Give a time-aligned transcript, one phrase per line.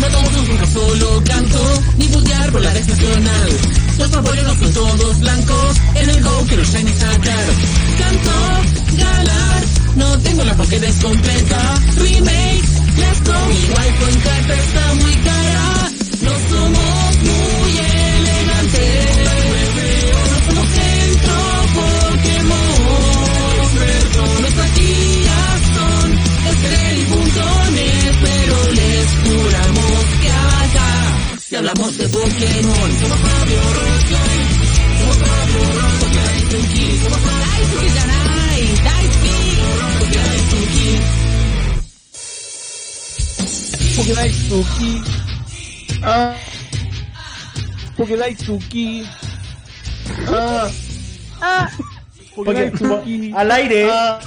[0.00, 3.50] No todos nunca solo canto, ni putear por la nacional.
[3.98, 4.22] Los no
[4.58, 7.44] son todos blancos, en el go quiero shiny sacar.
[7.98, 8.32] Canto,
[8.96, 9.64] galar,
[9.96, 11.80] no tengo la Pokédex completa.
[11.96, 12.62] Remake,
[12.96, 15.90] let's go, mi wifi en carta está muy cara.
[16.22, 16.91] No somos
[31.62, 34.48] hablamos de Pokémon, somos Fabio Rockline,
[34.98, 36.98] somos Fabio Rockline, Daisuki,
[43.94, 45.02] somos.
[46.02, 46.34] Ah.
[47.96, 49.04] Pokedaisuki.
[50.28, 50.68] Ah.
[51.40, 51.68] Ah,
[52.34, 53.32] Pokedaisuki.
[53.36, 53.88] Al aire.
[53.90, 54.18] Ah.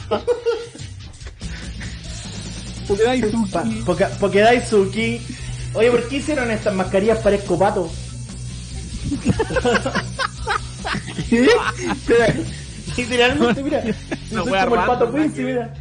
[2.87, 3.83] Pokedaisuki.
[3.85, 5.21] Poke- Pokedaisuki.
[5.75, 7.91] Oye, ¿por qué hicieron estas mascarillas para escopato?
[11.29, 11.49] ¿Qué?
[11.91, 12.33] Espera,
[12.95, 13.83] Literalmente, mira.
[14.29, 15.73] Soy wea como el pato Quincy, mira.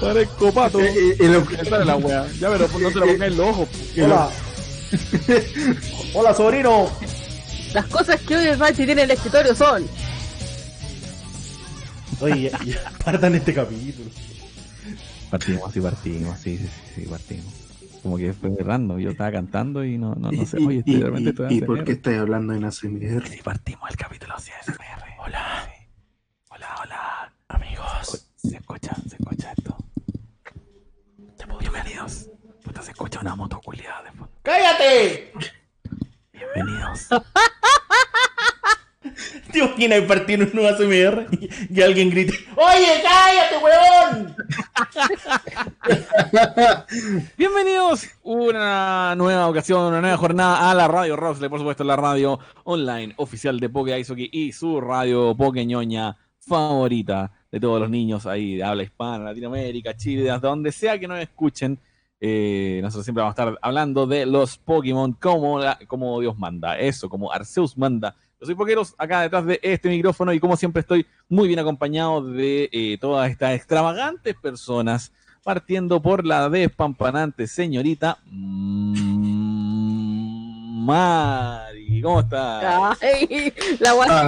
[0.00, 0.80] Para el copato.
[0.80, 2.26] Eh, eh, Esa era la wea.
[2.38, 3.68] Ya, pero no te la pongas en los ojos.
[3.98, 4.30] Hola.
[6.14, 6.90] Hola, sobrino.
[7.74, 9.86] las cosas que hoy el Rachi tiene en el escritorio son.
[12.20, 14.10] Oye, ya, ya, partan este capítulo.
[15.30, 17.59] Partimos, así partimos, sí, sí, sí, sí, partimos.
[18.02, 20.94] Como que fue random, yo estaba cantando y no, no, no sé, y- oye, y-
[20.94, 23.26] estoy realmente y- estoy ¿Y por qué estás hablando en ASMR?
[23.28, 25.04] Sí, partimos el capítulo así ASMR.
[25.24, 25.68] Hola.
[26.50, 28.26] Hola, hola, amigos.
[28.36, 28.94] ¿Se escucha?
[29.08, 29.76] ¿Se escucha esto?
[31.60, 32.28] Bienvenidos.
[32.64, 34.32] Puta, se escucha una moto culiada de fondo.
[34.42, 35.32] ¡Cállate!
[36.32, 37.08] Bienvenidos.
[39.52, 44.36] ¿Te imaginas partir un ASMR y, y alguien grite ¡Oye, cállate, weón!
[47.36, 52.38] Bienvenidos una nueva ocasión, una nueva jornada a la Radio Roxley, por supuesto, la radio
[52.64, 58.56] online oficial de Poke Isoki y su radio Pokeñoña favorita de todos los niños ahí
[58.56, 61.78] de habla hispana, Latinoamérica, Chile, desde donde sea que nos escuchen.
[62.22, 67.08] Eh, nosotros siempre vamos a estar hablando de los Pokémon como, como Dios manda, eso,
[67.08, 68.14] como Arceus manda.
[68.40, 72.22] Yo soy Pokeros, acá detrás de este micrófono y como siempre estoy muy bien acompañado
[72.22, 75.12] de eh, todas estas extravagantes personas
[75.44, 78.16] partiendo por la despampanante señorita
[80.82, 82.00] Mari.
[82.00, 82.92] ¿Cómo está?
[83.02, 84.24] Ay, la guasa.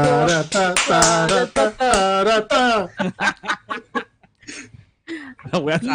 [5.50, 5.80] La wea.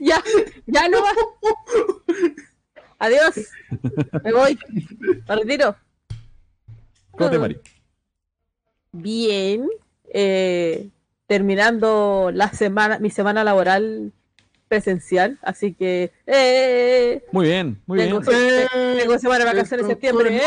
[0.00, 0.20] Ya,
[0.66, 1.12] ya no va.
[2.98, 3.34] Adiós.
[4.24, 4.58] Me voy.
[5.28, 5.76] Me retiro.
[7.12, 7.58] ¿Cómo te, Mari?
[8.92, 9.68] Bien.
[10.12, 10.88] Eh,
[11.26, 14.12] terminando la semana, mi semana laboral
[14.68, 18.10] presencial, así que eh, Muy bien, muy bien.
[18.10, 18.20] tengo,
[18.98, 20.36] tengo semana de vacaciones en septiembre.
[20.36, 20.40] eh.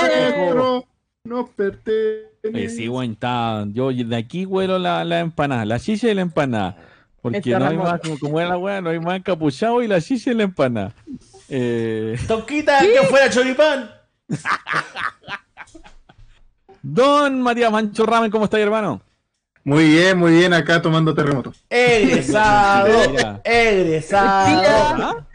[0.54, 0.86] nuestro
[1.24, 2.70] No pertenece.
[2.70, 3.66] Sí, weón, está.
[3.72, 6.78] Yo de aquí huelo la, la empanada, la chicha y la empanada.
[7.22, 10.02] Porque no hay más, como, como era la weá, no hay más encapuchado y la
[10.02, 10.96] chicha y la empanada.
[11.54, 13.92] Eh, Tonquita, que fuera choripán.
[16.82, 19.02] Don Matías Mancho Ramen, ¿cómo está, hermano?
[19.66, 21.54] Muy bien, muy bien, acá tomando terremoto.
[21.70, 22.88] Egresado.
[23.44, 25.28] Egresado.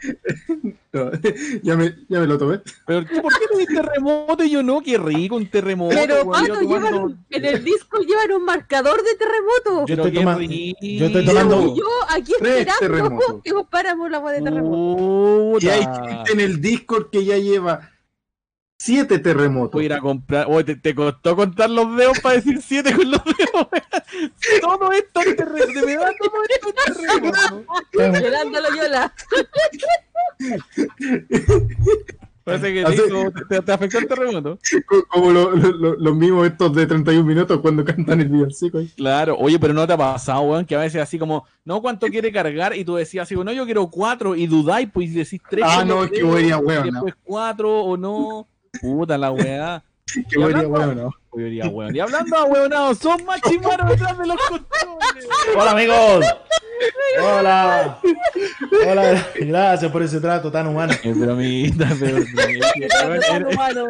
[1.05, 1.11] No,
[1.63, 2.61] ya, me, ya me lo tomé.
[2.85, 4.81] ¿Pero qué- por qué tuviste terremoto y yo no?
[4.81, 5.95] Qué rico un terremoto.
[5.95, 9.85] Pero Pato, llevan, tomando- en el disco llevan un marcador de terremoto.
[9.87, 10.77] Yo estoy tomando- rico.
[10.81, 14.97] yo estoy tomando- Y yo aquí esperando que comparamos la agua de terremoto.
[15.53, 15.65] Puta.
[15.65, 17.91] Y hay gente en el Discord que ya lleva
[18.79, 19.71] siete terremotos.
[19.73, 20.45] Voy a ir a comprar.
[20.49, 23.67] Oye, te, te costó contar los dedos para decir siete con los dedos.
[24.61, 25.65] todo esto es terremoto.
[25.79, 27.65] De verdad, todo esto es terremoto.
[28.69, 29.13] Loyola.
[32.43, 34.57] Parece que Así- te, te- te afectó el terremoto.
[34.87, 38.79] Co- Como lo- lo- lo- los mismos estos de 31 minutos cuando cantan el villancico.
[38.95, 42.07] Claro, oye, pero no te ha pasado, weón, que a veces así como, no, ¿cuánto
[42.07, 42.73] quiere cargar?
[42.73, 45.65] Y tú decías así, no, yo quiero cuatro, y dudáis, pues y decís tres.
[45.67, 48.47] Ah, no, es que dedos, voy a y después cuatro o no.
[48.81, 49.83] Puta la weá.
[50.29, 51.09] Que voy a hueón, no.
[51.33, 51.93] Yo diría, weón.
[51.93, 55.27] Y hablando a weonados, son más chimaros detrás de los controles.
[55.53, 56.25] Hola, amigos.
[57.21, 57.99] Hola.
[58.87, 59.27] Hola.
[59.35, 60.93] Gracias por ese trato tan humano.
[61.03, 62.17] Es bromita, pero.
[63.07, 63.87] Humano, humano.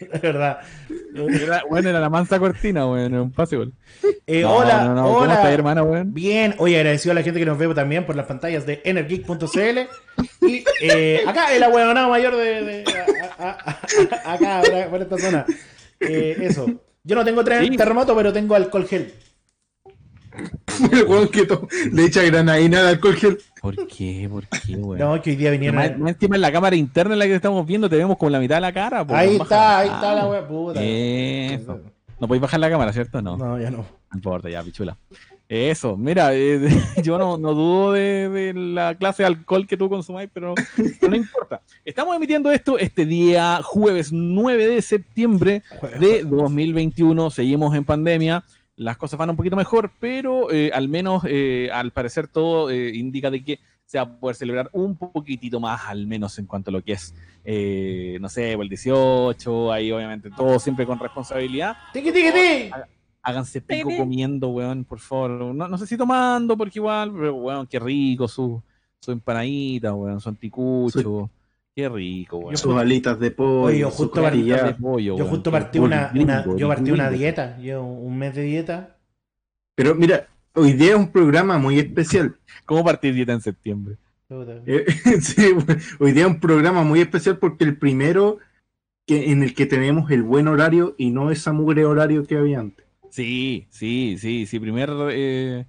[0.00, 0.58] Es verdad.
[1.14, 3.72] Era, bueno, era la mansa cortina, weón, era un pase gol.
[4.26, 5.34] Eh, No, hola, no, no, ¿Cómo hola.
[5.34, 6.12] estás, hermano, weón?
[6.14, 9.78] Bien, oye, agradecido a la gente que nos ve también por las pantallas de energeek.cl
[10.46, 12.84] y eh, acá el ahueonado mayor de, de-
[13.38, 13.78] a- a-
[14.24, 15.46] a- acá por- esta zona.
[16.00, 16.66] Eh, eso.
[17.04, 17.76] Yo no tengo tre- Sí.
[17.76, 19.14] terremoto, pero tengo alcohol gel.
[20.92, 21.46] El weón que
[21.92, 23.38] le echa granadina de alcohol gel.
[23.60, 24.28] ¿Por qué?
[24.30, 24.98] ¿Por qué, weón?
[24.98, 25.76] No, que hoy día vinieron.
[25.76, 28.30] más, más encima en la cámara interna en la que estamos viendo, te vemos con
[28.32, 29.06] la mitad de la cara.
[29.06, 30.46] po, Ahí baja está, ahí está la wea.
[30.46, 30.80] Puta.
[30.82, 31.80] Eso.
[32.20, 33.22] No podéis bajar la cámara, ¿cierto?
[33.22, 33.36] No.
[33.36, 33.84] No, No, ya no.
[34.14, 34.96] importa, ya, pichula.
[35.50, 36.60] Eso, mira, eh,
[37.02, 40.54] yo no, no dudo de, de la clase de alcohol que tú consumáis, pero,
[41.00, 41.62] pero no importa.
[41.86, 45.62] Estamos emitiendo esto este día jueves 9 de septiembre
[45.98, 47.30] de 2021.
[47.30, 48.44] Seguimos en pandemia.
[48.78, 52.94] Las cosas van un poquito mejor, pero eh, al menos eh, al parecer todo eh,
[52.94, 56.70] indica de que se va a poder celebrar un poquitito más, al menos en cuanto
[56.70, 61.74] a lo que es, eh, no sé, el 18, ahí obviamente todo siempre con responsabilidad.
[61.92, 62.70] ¡Tiqui, tiqui, tiqui!
[63.22, 65.30] Háganse pico comiendo, weón, por favor.
[65.54, 68.62] No, no sé si tomando, porque igual, pero weón, qué rico su,
[69.00, 71.30] su empanadita, weón, su anticucho.
[71.78, 72.56] Qué rico, weón.
[72.56, 73.62] Sus alitas de pollo.
[73.66, 74.64] Oye, yo justo costilla.
[74.64, 77.56] de pollo, Yo justo partí una, gringo, una- yo partí una dieta.
[77.56, 78.96] Llevo un mes de dieta.
[79.76, 82.34] Pero mira, hoy día es un programa muy especial.
[82.66, 83.94] ¿Cómo partir dieta en septiembre?
[84.66, 84.86] Eh,
[85.20, 85.54] sí,
[86.00, 88.38] hoy día es un programa muy especial porque el primero
[89.06, 92.58] que, en el que tenemos el buen horario y no esa mugre horario que había
[92.58, 92.86] antes.
[93.10, 94.58] Sí, sí, sí, sí.
[94.58, 95.64] Primer eh,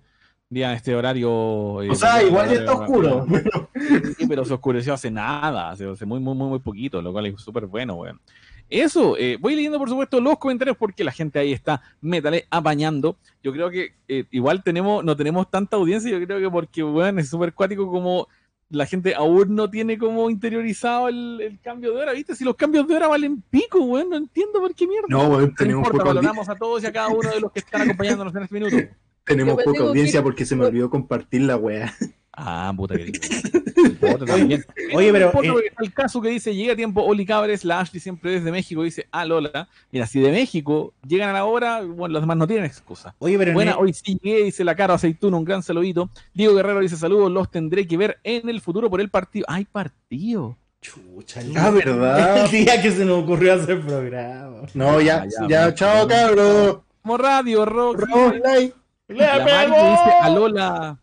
[0.50, 1.82] día este horario.
[1.84, 3.26] eh, O sea, igual ya está oscuro.
[3.30, 3.70] pero-
[4.18, 7.28] Sí, pero se oscureció hace nada, hace, hace muy, muy, muy, muy poquito, lo cual
[7.28, 8.20] es súper bueno, weón.
[8.68, 13.16] Eso, eh, voy leyendo por supuesto los comentarios porque la gente ahí está metale apañando.
[13.44, 17.18] Yo creo que eh, igual tenemos, no tenemos tanta audiencia, yo creo que porque, weón,
[17.20, 18.28] es súper cuático como
[18.72, 22.36] la gente aún no tiene como interiorizado el, el cambio de hora, ¿viste?
[22.36, 25.08] Si los cambios de hora valen pico, weón, no entiendo por qué mierda.
[25.10, 27.52] No, weón, No tenemos importa, audi- valoramos a todos y a cada uno de los
[27.52, 28.76] que están acompañándonos en este minuto.
[29.26, 31.94] tenemos poca tengo audiencia que- porque se me olvidó compartir la weá.
[32.34, 33.12] Ah, puta que.
[34.94, 38.32] Oye, pero, eh, el caso que dice, llega a tiempo Oli Cabres, la Ashley siempre
[38.32, 42.22] desde México, dice, ah, Lola, mira, si de México llegan a la hora, bueno, los
[42.22, 43.16] demás no tienen excusa.
[43.20, 46.10] Oye, pero en Buena, el- hoy sí llegué, dice la cara aceituna, un gran saludito.
[46.34, 49.46] Diego Guerrero dice, saludos, los tendré que ver en el futuro por el partido.
[49.50, 50.58] ¡Ay, partido!
[50.82, 52.46] Chucha, Ah, ¿verdad?
[52.46, 54.62] el día que se nos ocurrió hacer programa.
[54.74, 56.80] No, ya, Ah, ya, chao, cabros.
[57.02, 58.00] Como radio, rock.
[58.00, 58.74] Rock, like.
[59.10, 59.92] ¡Le La Mari pegó!
[59.92, 61.00] dice, a Lola.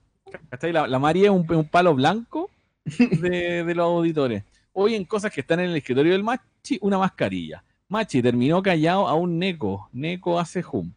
[0.50, 0.72] ¿Cachai?
[0.72, 2.50] La, la Mari es un, un palo blanco
[2.84, 4.44] de, de los auditores.
[4.72, 7.64] Hoy en cosas que están en el escritorio del Machi, una mascarilla.
[7.88, 9.88] Machi terminó callado a un Neco.
[9.92, 10.92] Neco hace hum.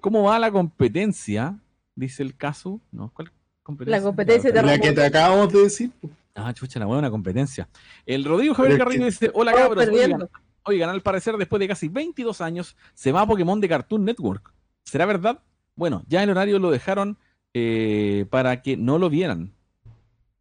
[0.00, 1.56] ¿Cómo va la competencia?
[1.94, 2.80] Dice el caso.
[2.92, 3.10] ¿No?
[3.14, 3.98] ¿Cuál competencia?
[3.98, 5.90] La competencia de La que te acabamos de decir.
[6.34, 7.68] Ah, chucha, la buena competencia.
[8.06, 9.86] El Rodrigo Javier Carrillo dice: Hola cabros.
[9.88, 10.28] Oigan,
[10.64, 14.52] oigan, al parecer, después de casi 22 años, se va a Pokémon de Cartoon Network.
[14.84, 15.40] ¿Será verdad?
[15.80, 17.16] Bueno, ya el horario lo dejaron
[17.54, 19.50] eh, para que no lo vieran.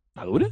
[0.10, 0.50] ¿Está dura?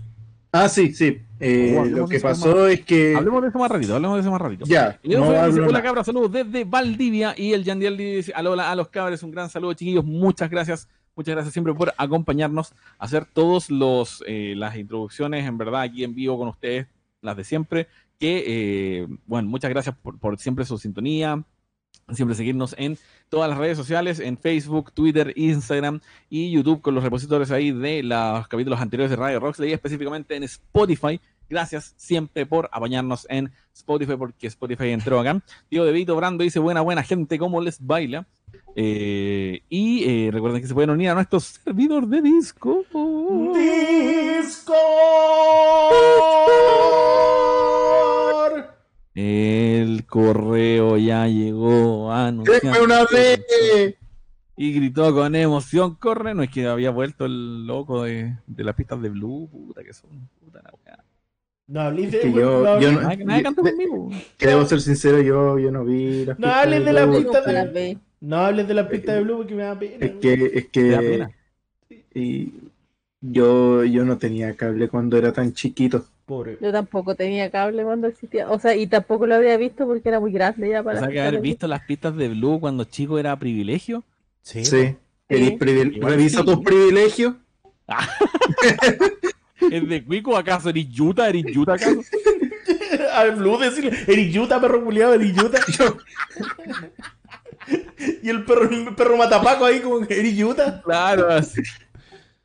[0.53, 1.19] Ah, sí, sí.
[1.41, 3.13] Eh, Oh, lo que pasó es que.
[3.13, 4.63] Hablemos de eso más ratito, hablemos de eso más ratito.
[4.65, 5.83] Ya, Y no dice, hola nada.
[5.83, 7.33] cabras, saludos desde Valdivia.
[7.35, 10.87] Y el Yandiel dice, hola a los cabres, un gran saludo chiquillos, muchas gracias.
[11.17, 16.15] Muchas gracias siempre por acompañarnos, hacer todos los eh, las introducciones, en verdad, aquí en
[16.15, 16.87] vivo con ustedes,
[17.21, 17.87] las de siempre.
[18.17, 21.43] Que, eh, bueno, muchas gracias por, por siempre su sintonía,
[22.13, 22.97] siempre seguirnos en
[23.29, 25.99] todas las redes sociales, en Facebook, Twitter, Instagram
[26.29, 30.43] y YouTube con los repositorios ahí de los capítulos anteriores de Radio Roxley, específicamente en
[30.43, 31.19] Spotify.
[31.49, 35.41] Gracias siempre por apañarnos en Spotify, porque Spotify entró acá.
[35.69, 38.25] Diego De Vito Brando dice, buena, buena gente, ¿cómo les baila?
[38.75, 42.85] Eh, y eh, recuerden que se pueden unir a nuestro servidor de disco.
[43.53, 44.87] Discord.
[49.19, 52.11] El correo ya llegó.
[52.43, 53.95] ¡Déjame una vez!
[54.55, 58.75] Y gritó con emoción, corre, no es que había vuelto el loco de, de las
[58.75, 61.03] pistas de Blue, puta que son, puta la weá.
[61.67, 64.09] No hables de, que yo- yo no- Nadie, canta conmigo.
[64.37, 67.17] Que debo ser sincero, yo, yo no vi las No pistas hables de la Blue.
[67.23, 67.97] pista Para de- ver.
[68.21, 70.05] no hables de la pista de Blue porque me da pena.
[70.05, 71.31] Es que, es Me da que pena.
[72.13, 72.53] y
[73.21, 76.05] yo, yo no tenía cable cuando era tan chiquito.
[76.27, 76.57] Pobre.
[76.61, 78.51] Yo tampoco tenía cable cuando existía.
[78.51, 80.99] O sea, y tampoco lo había visto porque era muy grande ya O para.
[80.99, 84.03] sea que haber visto las pistas de Blue cuando chico era privilegio.
[84.41, 84.63] Sí.
[84.65, 84.95] Sí.
[85.29, 86.45] Eres privil- Igual Revisa sí.
[86.45, 87.33] tus privilegios.
[89.71, 90.69] ¿Es de Cuico acaso?
[90.69, 91.27] ¿Eres Yuta?
[91.29, 92.01] ¿Eres Yuta acaso?
[93.13, 95.59] A Blue decirle, eres yuta, perro culiado, eres yuta.
[98.21, 100.81] y el perro, el perro matapaco ahí como, eres yuta.
[100.83, 101.61] Claro, así.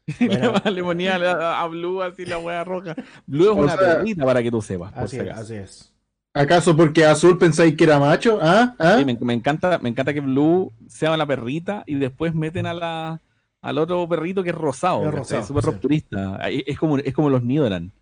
[0.20, 0.52] Bueno.
[0.70, 2.96] Le ponía a, a Blue así la hueá roja.
[3.26, 4.92] Blue es O una sea, perrita para que tú sepas.
[4.96, 5.40] Así si es, acaso.
[5.42, 5.92] así es.
[6.34, 8.38] ¿Acaso porque azul pensáis que era macho?
[8.40, 8.74] ¿Ah?
[8.78, 8.96] ¿Ah?
[8.98, 12.74] Sí, me, me encanta, me encanta que Blue sea la perrita y después meten a
[12.74, 13.20] la,
[13.60, 15.08] al otro perrito que es rosado.
[15.10, 15.70] Es súper sí.
[15.70, 16.38] rupturista.
[16.48, 17.92] Es como, es como los Nidoran.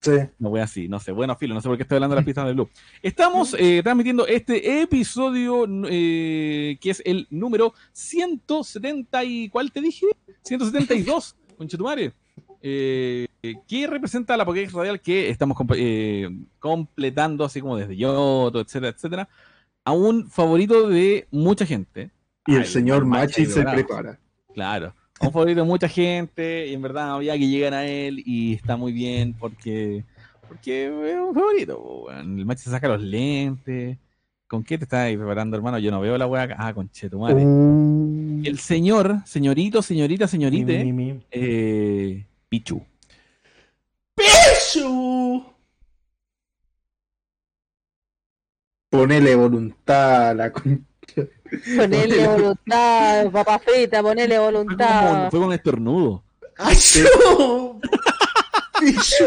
[0.00, 0.12] Sí.
[0.38, 1.12] No voy así, no sé.
[1.12, 2.70] Bueno, filo, no sé por qué estoy hablando de las pistas de Blue.
[3.02, 9.48] Estamos eh, transmitiendo este episodio eh, que es el número 170 y...
[9.48, 10.06] ¿Cuál te dije?
[10.42, 12.12] 172, conchetumare.
[12.60, 13.28] Eh,
[13.68, 16.28] que representa la Pokédex Radial que estamos eh,
[16.58, 19.28] completando, así como desde Yoto, etcétera, etcétera,
[19.84, 22.10] a un favorito de mucha gente.
[22.46, 24.18] Y el Ay, señor Machi se prepara.
[24.54, 28.54] Claro, un favorito de mucha gente y en verdad había que llegar a él y
[28.54, 30.04] está muy bien porque
[30.48, 32.06] porque es un favorito.
[32.10, 33.98] El match se saca los lentes.
[34.46, 35.78] ¿Con qué te estás ahí preparando, hermano?
[35.78, 36.44] Yo no veo la weá.
[36.44, 36.56] acá.
[36.58, 37.44] Ah, con Chetumare.
[37.44, 38.40] Uh.
[38.44, 41.20] El señor, señorito, señorita, Mi, señorite, mi, mi.
[41.30, 42.82] eh, Pichu.
[44.14, 45.44] ¡Pichu!
[48.90, 50.86] Ponele voluntad a la con-
[51.76, 55.30] Ponele voluntad, papa frita, ponele Fue, como, voluntad.
[55.30, 56.22] fue con estornudo.
[56.56, 57.80] ¡Achú!
[58.80, 59.24] ¡Pichu!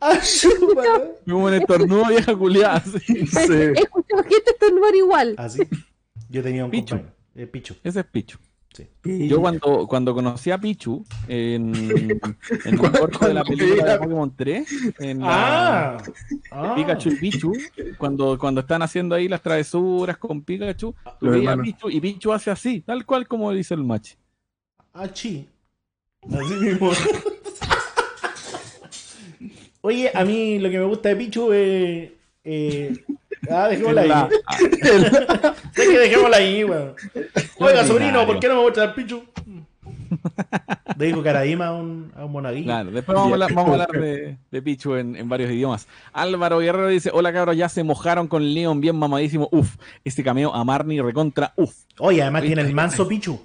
[0.00, 0.50] ¡Achú!
[0.74, 2.80] Fue como un estornudo vieja culiada.
[2.80, 3.26] sí.
[3.26, 3.52] Sí.
[3.52, 5.34] He escuchado gente estornudar igual.
[5.38, 5.60] Así.
[6.28, 6.96] Yo tenía un Pichu.
[6.96, 7.14] compañero.
[7.34, 7.74] eh, Pichu.
[7.84, 8.38] Ese es Pichu.
[9.02, 12.20] Yo cuando, cuando conocí a Pichu en, en
[12.64, 14.68] el corto de la película de Pokémon 3,
[15.00, 15.98] en ¡Ah!
[16.52, 16.74] ah.
[16.76, 17.52] Pikachu y Pichu,
[17.96, 21.62] cuando, cuando están haciendo ahí las travesuras con Pikachu, tú Los veías a.
[21.62, 24.14] Pichu y Pichu hace así, tal cual como dice el match.
[24.92, 25.48] Achi.
[26.22, 26.90] Así mismo.
[29.80, 32.10] Oye, a mí lo que me gusta de Pichu es.
[32.44, 33.04] Eh,
[33.50, 34.08] ah, dejémosla ahí.
[34.08, 34.28] La-
[35.74, 36.94] Sé que dejémosla ahí, weón.
[37.58, 38.26] Oiga, sobrino.
[38.26, 39.22] ¿por qué no me muestras el Pichu?
[40.96, 42.64] Le dijo Caradima a un, a un monaguillo.
[42.64, 45.86] Claro, después vamos a hablar, vamos a hablar de, de Pichu en, en varios idiomas.
[46.12, 49.48] Álvaro Guerrero dice, hola cabros, ya se mojaron con Leon bien mamadísimo.
[49.52, 51.74] Uf, este cameo a Marnie recontra, uf.
[51.98, 53.38] Oye, además tiene el oye, manso Pichu.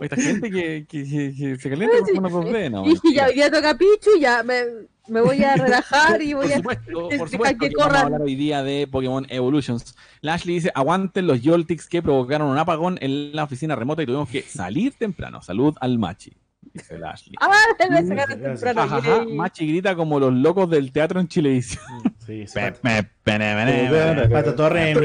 [0.00, 2.82] Esta gente que, que- que- que se calienta con unos 2D, ¿no?
[2.84, 4.62] Dije, ya, ya toca Pichu, ya me,
[5.08, 6.56] me voy a relajar y Por voy a.
[6.56, 8.04] supuesto, por supuesto que que vamos a corran.
[8.06, 9.96] hablar hoy día de Pokémon Evolutions.
[10.20, 14.28] Lashley dice, aguanten los Yoltics que provocaron un apagón en la oficina remota y tuvimos
[14.28, 15.40] que salir temprano.
[15.42, 16.32] Salud al Machi,
[16.72, 17.34] dice Lashley.
[17.40, 18.60] Ah, Mm, sacaron gracias.
[18.60, 19.24] temprano.
[19.34, 21.82] Machi grita como los locos del teatro en Chilevisión.
[22.26, 22.58] Sí, sí.
[22.58, 24.98] Pato, Torres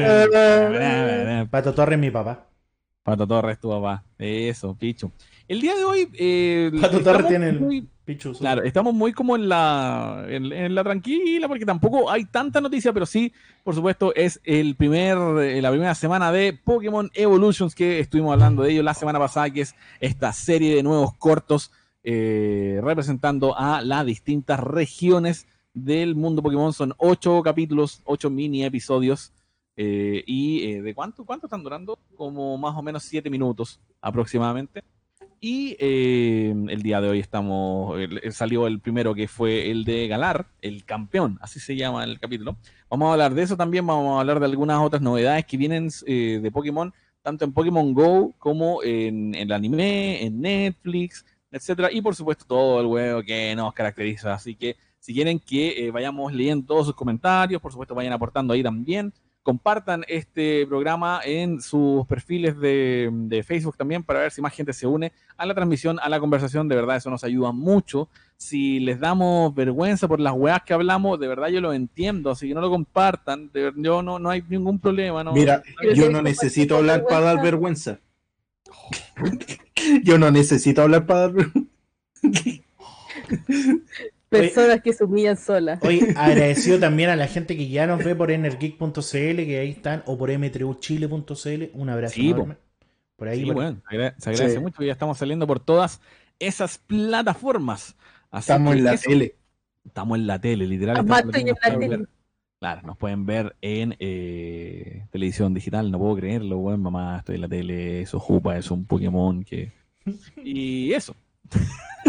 [1.56, 2.46] Pato Torres es mi papá.
[3.02, 4.04] Pato Torres, tu papá.
[4.18, 5.12] Eso, picho.
[5.48, 6.08] El día de hoy.
[6.14, 7.88] Eh, estamos tiene muy-
[8.38, 12.92] Claro, estamos muy como en la, en, en la tranquila, porque tampoco hay tanta noticia,
[12.92, 13.32] pero sí,
[13.62, 18.62] por supuesto, es el primer, eh, la primera semana de Pokémon Evolutions que estuvimos hablando
[18.62, 21.72] de ello la semana pasada, que es esta serie de nuevos cortos
[22.02, 26.74] eh, representando a las distintas regiones del mundo Pokémon.
[26.74, 29.32] Son ocho capítulos, ocho mini episodios.
[29.78, 31.98] eh, ¿Y eh, de cuánto, cuánto están durando?
[32.16, 34.84] Como más o menos siete minutos aproximadamente.
[35.46, 40.08] Y eh, el día de hoy estamos, el- salió el primero que fue el de
[40.08, 42.56] Galar, el campeón, así se llama el capítulo.
[42.88, 45.90] Vamos a hablar de eso también, vamos a hablar de algunas otras novedades que vienen
[46.06, 52.00] eh, de Pokémon, tanto en Pokémon Go como en, el anime, en Netflix, etcétera, y
[52.00, 54.32] por supuesto todo el juego que nos caracteriza.
[54.32, 58.54] Así que si quieren que eh, vayamos leyendo todos sus comentarios, por supuesto vayan aportando
[58.54, 59.12] ahí también.
[59.44, 64.72] Compartan este programa en sus perfiles de, de Facebook también para ver si más gente
[64.72, 66.66] se une a la transmisión, a la conversación.
[66.66, 68.08] De verdad, eso nos ayuda mucho.
[68.38, 72.30] Si les damos vergüenza por las weas que hablamos, de verdad yo lo entiendo.
[72.30, 73.50] Así que no lo compartan.
[73.52, 75.22] De yo no, no hay ningún problema.
[75.22, 75.62] No, Mira,
[75.94, 78.00] yo no necesito hablar para dar vergüenza.
[80.02, 81.70] Yo no necesito hablar para dar vergüenza.
[84.40, 85.78] Personas que se humillan solas.
[85.82, 90.02] Oye, agradecido también a la gente que ya nos ve por energeek.cl, que ahí están,
[90.06, 91.70] o por m3uchile.cl.
[91.78, 92.56] Un abrazo Sí, enorme.
[93.16, 94.60] Por ahí, Sí, por- bueno, se agra- se agradece Sí.
[94.62, 96.00] mucho que ya estamos saliendo por todas
[96.38, 97.96] esas plataformas.
[98.30, 99.34] Así Estamos en la eso- tele.
[99.84, 100.96] Estamos en la tele, literal.
[100.96, 101.96] Además, estamos- estoy en nos la pueden tele.
[101.98, 102.08] ver-
[102.60, 107.40] Claro, nos pueden ver en eh, televisión digital, no puedo creerlo, weón, mamá, estoy en
[107.42, 109.70] la tele, eso jupa, es un Pokémon que...
[110.42, 111.14] Y eso.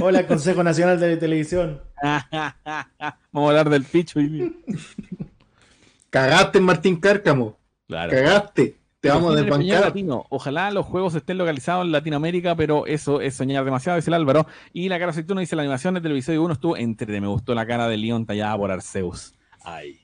[0.02, 1.82] Hola, Consejo Nacional de Televisión.
[2.02, 4.56] Vamos a hablar del picho y...
[6.10, 7.58] Cagaste, Martín Cárcamo.
[7.88, 8.12] Claro.
[8.12, 8.78] Cagaste.
[9.00, 9.82] Te vamos a desbancar.
[9.82, 10.26] latino.
[10.30, 14.48] Ojalá los juegos estén localizados en Latinoamérica, pero eso es soñar demasiado, dice el Álvaro.
[14.74, 17.68] Y la cara aceituna dice, la animación del episodio 1 estuvo entre, me gustó la
[17.68, 19.36] cara de Leon tallada por Arceus.
[19.64, 20.00] Ay.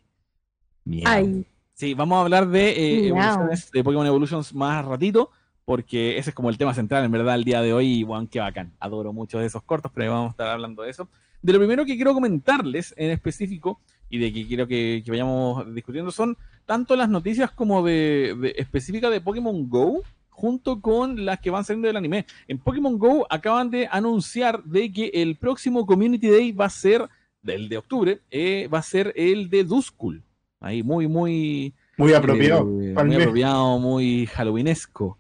[0.84, 1.04] Miau.
[1.08, 1.46] Ay,
[1.82, 5.32] Sí, vamos a hablar de eh, evoluciones, de Pokémon Evolutions más ratito,
[5.66, 8.28] porque ese es como el tema central, en verdad, el día de hoy, y bueno,
[8.30, 8.72] qué bacán.
[8.80, 11.08] Adoro mucho de esos cortos, pero ahí vamos a estar hablando de eso.
[11.42, 15.74] De lo primero que quiero comentarles en específico, y de que quiero que, que vayamos
[15.74, 21.40] discutiendo, son tanto las noticias como de, de específicas de Pokémon Go, junto con las
[21.40, 22.26] que van saliendo del anime.
[22.48, 27.08] En Pokémon Go acaban de anunciar de que el próximo Community Day va a ser,
[27.42, 30.24] del de octubre, eh, va a ser el de Duskull.
[30.60, 31.74] Ahí muy, muy...
[31.98, 32.62] Muy apropiado.
[32.62, 35.18] eh, muy apropiado, muy halloweenesco.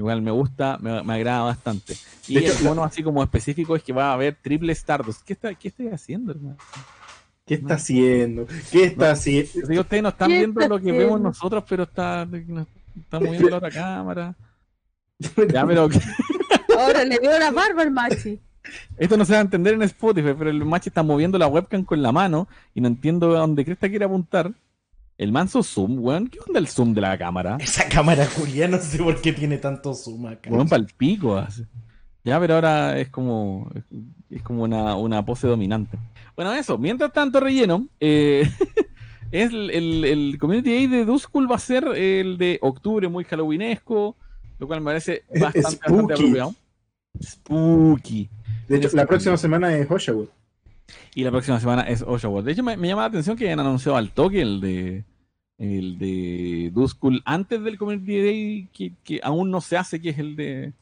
[0.00, 1.94] Igual me gusta, me, me agrada bastante.
[2.26, 5.22] Y De hecho, el bono así como específico es que va a haber triple Stardust.
[5.26, 6.56] ¿Qué, está, qué estoy haciendo, hermano?
[7.46, 8.46] ¿Qué está haciendo?
[8.72, 9.12] ¿Qué está No.
[9.12, 9.68] haciendo?
[9.68, 11.04] Digo, ustedes no están ¿Qué viendo está lo que haciendo?
[11.04, 12.66] vemos nosotros, pero está, no-
[12.98, 14.34] está moviendo la otra cámara.
[15.52, 15.88] Ya, pero
[16.78, 18.40] Ahora le veo la barba al machi.
[18.96, 21.84] esto no se va a entender en Spotify, pero el macho está moviendo la webcam
[21.84, 24.50] con la mano y no entiendo a dónde Cresta quiere apuntar.
[25.20, 26.28] El manso zoom, weón.
[26.28, 27.58] ¿Qué onda el zoom de la cámara?
[27.60, 30.48] Esa cámara Julia, no sé por qué tiene tanto zoom acá.
[30.50, 31.36] Weón, para el pico.
[31.36, 31.62] así.
[32.24, 33.70] Ya, pero ahora es como
[34.30, 35.98] es como una, una pose dominante.
[36.36, 36.78] Bueno, eso.
[36.78, 37.86] Mientras tanto, relleno.
[38.00, 38.48] eh,
[39.30, 43.24] es el, el, el Community Day de Duskull va a ser el de octubre, muy
[43.24, 44.16] halloweenesco,
[44.58, 46.12] lo cual me parece Es- bastante, bastante spooky.
[46.14, 46.54] apropiado.
[47.22, 48.30] Spooky.
[48.68, 50.28] De hecho, la próxima semana es Hoshawood.
[51.14, 52.42] Y la próxima semana es Oshawa.
[52.42, 55.04] De hecho, me, me llama la atención que hayan anunciado al toque el de
[55.58, 60.18] el de Duskull antes del Community Day, que, que aún no se hace, que es
[60.18, 60.72] el de,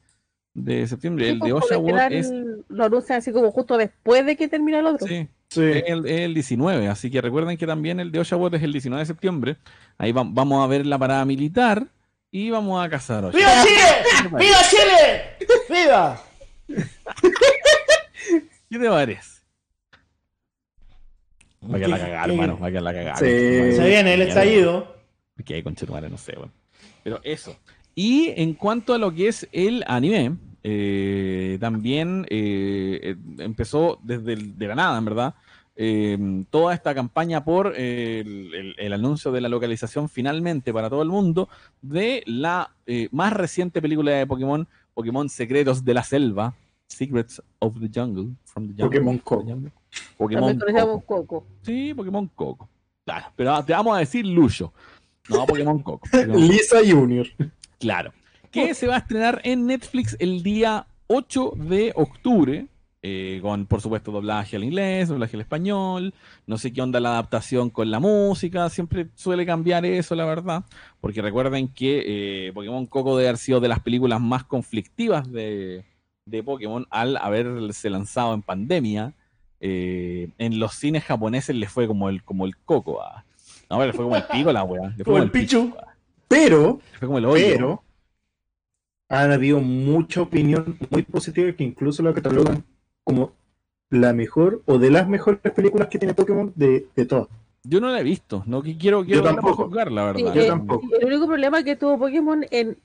[0.55, 1.31] de septiembre.
[1.31, 2.31] El de lo Oshawa es,
[2.69, 5.07] Lo anuncian así como justo después de que termina el otro.
[5.09, 5.63] sí, Sí.
[5.65, 6.87] es el, es el 19.
[6.89, 9.57] Así que recuerden que también el de Oshawa es el 19 de septiembre.
[9.97, 11.87] Ahí va- vamos a ver la parada militar
[12.31, 13.41] y vamos a cazar Oshawa.
[13.41, 14.39] ¡Viva Chile!
[14.39, 15.23] ¡Viva Chile!
[15.83, 16.21] ¡Viva!
[18.71, 19.38] ¿Qué te parece?
[21.65, 22.59] Va a quedar la ¿Qué- cagada, hermano.
[22.61, 23.17] Va a quedar la cagada.
[23.17, 23.25] Sí.
[23.27, 24.97] Se viene el estallido.
[25.45, 26.53] que hay con Chetumare, no sé, bueno.
[27.05, 27.57] Pero eso.
[27.95, 34.33] Y en cuanto a lo que es el anime, eh, también eh, eh, empezó desde
[34.35, 35.35] el- de la nada, en verdad,
[35.77, 36.19] eh,
[36.51, 41.03] toda esta campaña por eh, el, el- el anuncio de la localización finalmente para todo
[41.03, 41.49] el mundo
[41.83, 46.55] de la eh, más reciente película de Pokémon, Pokémon Secretos de la Selva,
[46.89, 48.87] Secrets of the Jungle, from the jungle.
[48.89, 49.43] Pokémon Coco.
[49.43, 49.73] Pokémon También
[50.17, 51.27] conocemos Coco.
[51.27, 51.47] Coco.
[51.63, 52.69] Sí, Pokémon Coco.
[53.05, 54.73] Claro, pero te vamos a decir Luyo.
[55.29, 56.07] No, Pokémon Coco.
[56.13, 57.27] Pokémon Lisa Junior.
[57.79, 58.13] Claro.
[58.51, 62.67] Que se va a estrenar en Netflix el día 8 de octubre.
[63.03, 66.13] eh, con, por supuesto, doblaje al inglés, doblaje al español.
[66.47, 68.69] No sé qué onda la adaptación con la música.
[68.71, 70.65] Siempre suele cambiar eso, la verdad.
[71.01, 75.85] Porque recuerden que eh, Pokémon Coco debe haber sido de las películas más conflictivas de,
[76.27, 79.15] de Pokémon al haberse lanzado en pandemia.
[79.61, 83.03] Eh, en los cines japoneses le fue como el, como el coco.
[83.03, 83.25] ah.
[83.71, 84.65] No, le fue como el pico la.
[84.65, 85.75] Le fue Como el Pichu.
[86.29, 87.45] Pero, Le fue como el hoyo.
[87.49, 87.83] pero,
[89.09, 92.63] han habido mucha opinión muy positiva que incluso lo catalogan
[93.05, 93.33] como
[93.91, 97.29] la mejor o de las mejores películas que tiene Pokémon de, de todas.
[97.65, 99.57] Yo no la he visto, no que quiero, quiero tampoco.
[99.57, 100.35] para juzgar, la Sí, verdad.
[100.35, 100.87] Yo eh, tampoco.
[101.01, 102.79] El único problema que tuvo Pokémon en,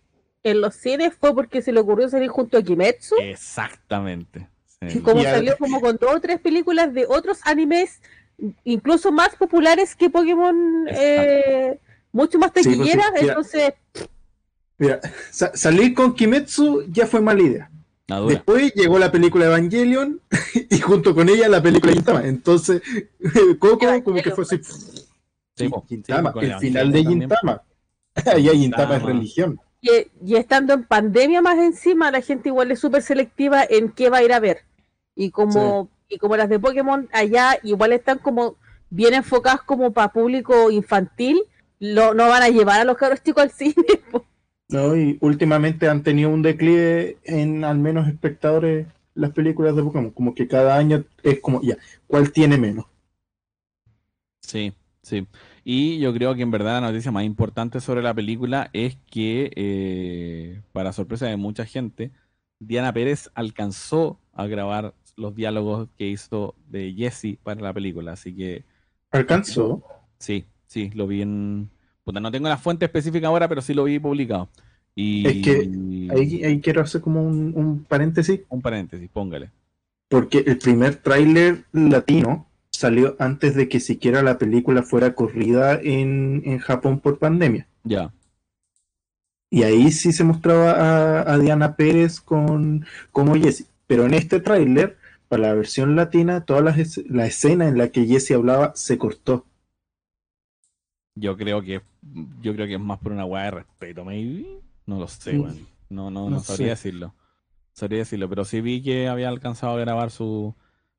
[0.43, 3.15] en los cines fue porque se le ocurrió salir junto a Kimetsu.
[3.21, 4.47] Exactamente.
[4.89, 4.99] Sí.
[5.01, 8.01] Como Y salió como con dos o tres películas de otros animes,
[8.63, 11.79] incluso más populares que Pokémon, eh,
[12.11, 13.27] mucho más Sí, pues, taquilleras, mira.
[13.33, 13.73] entonces
[14.77, 14.99] Mira,
[15.31, 17.69] sa- salir con Kimetsu ya fue mala idea.
[18.27, 20.19] Después llegó la película Evangelion
[20.69, 22.23] y junto con ella la película Gintama.
[22.25, 22.81] Entonces,
[23.59, 24.59] Coco como que fue así.
[25.55, 25.69] Sí.
[25.87, 27.03] Gintama, Sí, el final de.
[27.05, 27.61] Gintama.
[28.15, 29.59] Allá Gintama es religión.
[29.81, 29.89] y,
[30.25, 34.17] y estando en pandemia más encima, la gente igual es súper selectiva en qué va
[34.17, 34.61] a ir a ver.
[35.15, 38.56] Y como, y como las de Pokémon allá igual están como
[38.89, 41.41] bien enfocadas como para público infantil,
[41.80, 43.76] lo, no van a llevar a los cabros chicos al cine.
[44.12, 44.26] po.
[44.69, 44.95] ¿no?
[44.95, 50.12] Y últimamente han tenido un declive en al menos espectadores las películas de Pokémon.
[50.12, 52.86] Como que cada año es como, ya, ¿cuál tiene menos?
[54.41, 55.28] Sí, sí.
[55.63, 59.52] Y yo creo que en verdad la noticia más importante sobre la película es que,
[59.56, 62.12] eh, para sorpresa de mucha gente,
[62.60, 68.13] Diana Pérez alcanzó a grabar los diálogos que hizo de Jesse para la película.
[68.13, 68.63] Así que
[69.12, 69.84] Alcanzó.
[70.17, 71.69] sí, sí, lo vi en...
[72.04, 74.49] Puta, no tengo la fuente específica ahora, pero sí lo vi publicado.
[74.95, 75.28] Y...
[75.28, 75.69] Es que
[76.12, 78.41] Ahí, ahí quiero hacer como un, un paréntesis.
[78.49, 79.49] Un paréntesis, póngale.
[80.10, 86.41] Porque el primer tráiler latino salió antes de que siquiera la película fuera corrida en,
[86.45, 87.67] en Japón por pandemia.
[87.84, 88.12] Ya.
[89.49, 93.67] Y ahí sí se mostraba a, a Diana Pérez con como Jessie.
[93.88, 94.97] Pero en este tráiler,
[95.35, 96.75] para la versión latina, toda la,
[97.09, 99.45] la escena en la que Jessie hablaba se cortó.
[101.15, 101.81] Yo creo que
[102.41, 104.59] yo creo que es más por una weá de respeto, maybe.
[104.85, 105.41] No lo sé, Mm.
[105.41, 105.67] weón.
[105.89, 106.89] No, no, no, No sabría sé.
[106.89, 107.13] decirlo.
[107.73, 110.55] Sabría decirlo, pero sí vi que había alcanzado a grabar su,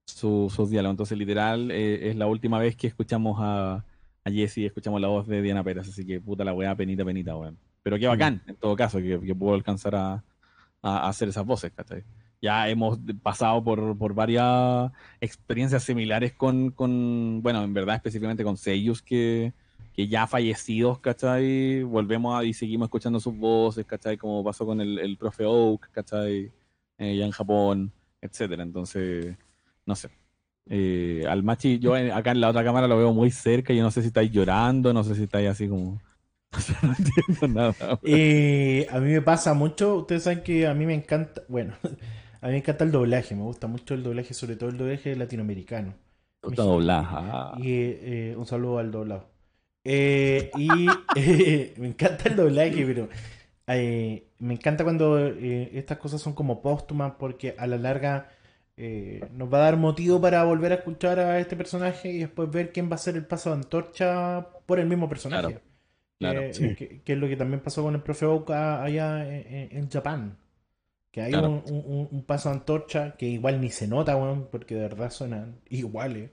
[0.06, 0.94] su- sus diálogos.
[0.94, 3.84] Entonces, literal, eh, es la última vez que escuchamos a,
[4.24, 5.88] a Jessie, escuchamos la voz de Diana Pérez.
[5.88, 7.58] Así que puta la weá, penita, penita, weón.
[7.82, 11.44] Pero qué bacán, en todo caso, que, que pudo alcanzar a, a- a hacer esas
[11.44, 12.04] voces, ¿cachai?
[12.44, 18.56] Ya hemos pasado por, por varias experiencias similares con, con, bueno, en verdad específicamente con
[18.56, 19.52] sellos que,
[19.94, 21.82] que ya fallecidos, ¿cachai?
[21.84, 24.16] Volvemos a, y seguimos escuchando sus voces, ¿cachai?
[24.18, 26.52] Como pasó con el, el profe Oak, ¿cachai?
[26.98, 28.62] Eh, ya en Japón, etcétera.
[28.62, 29.36] Entonces,
[29.86, 30.10] no sé.
[30.66, 33.82] Eh, al Machi, yo en- acá en la otra cámara lo veo muy cerca, yo
[33.82, 36.00] no sé si estáis llorando, no sé si estáis así como...
[36.82, 37.98] no entiendo nada.
[38.02, 41.74] Eh, a mí me pasa mucho, ustedes saben que a mí me encanta, bueno,
[42.44, 45.16] a mí me encanta el doblaje, me gusta mucho el doblaje, sobre todo el doblaje
[45.16, 45.94] latinoamericano.
[46.42, 47.52] Está doblada.
[47.56, 49.28] Y eh, un saludo al doblado.
[49.82, 50.68] Eh, y
[51.80, 53.08] me encanta el doblaje, pero
[53.66, 58.28] eh, me encanta cuando estas cosas son como póstumas porque a la larga
[58.76, 62.72] nos va a dar motivo para volver a escuchar a este personaje y después ver
[62.72, 65.42] quién va a ser el paso de antorcha por el mismo personaje.
[65.46, 65.60] Claro,
[66.18, 66.74] claro, Que- sí.
[66.74, 69.88] que, que es lo que también pasó con el profe Oak a- allá en- en
[69.90, 70.36] Japón.
[71.14, 71.62] Que hay Claro.
[71.68, 75.60] un, un- un paso antorcha que igual ni se nota, weón, porque de verdad suenan
[75.70, 76.32] iguales.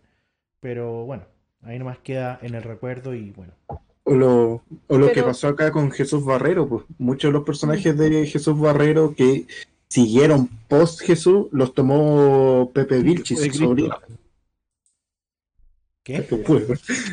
[0.60, 1.26] Pero bueno,
[1.62, 3.54] ahí nomás queda en el recuerdo y bueno.
[4.06, 7.96] O lo, o lo que pasó acá con Jesús Barrero, pues muchos de los personajes
[7.96, 9.46] de Jesús Barrero que
[9.88, 13.40] siguieron post Jesús los tomó Pepe Vilchis.
[16.04, 16.28] ¿Qué?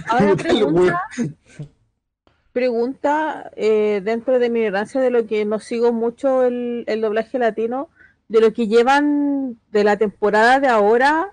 [0.09, 1.03] Ahora pregunta,
[2.53, 7.39] pregunta eh, dentro de mi ignorancia de lo que no sigo mucho el, el doblaje
[7.39, 7.89] latino,
[8.29, 11.33] de lo que llevan de la temporada de ahora,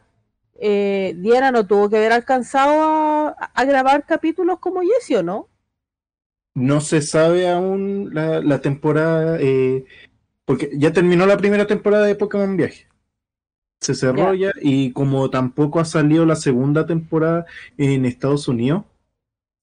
[0.60, 5.50] eh, Diana no tuvo que haber alcanzado a, a grabar capítulos como Jessie, ¿o no?
[6.54, 9.84] No se sabe aún la, la temporada, eh,
[10.46, 12.88] porque ya terminó la primera temporada de Pokémon Viaje.
[13.82, 17.46] Se cerró ya, y como tampoco ha salido la segunda temporada
[17.78, 18.86] en Estados Unidos,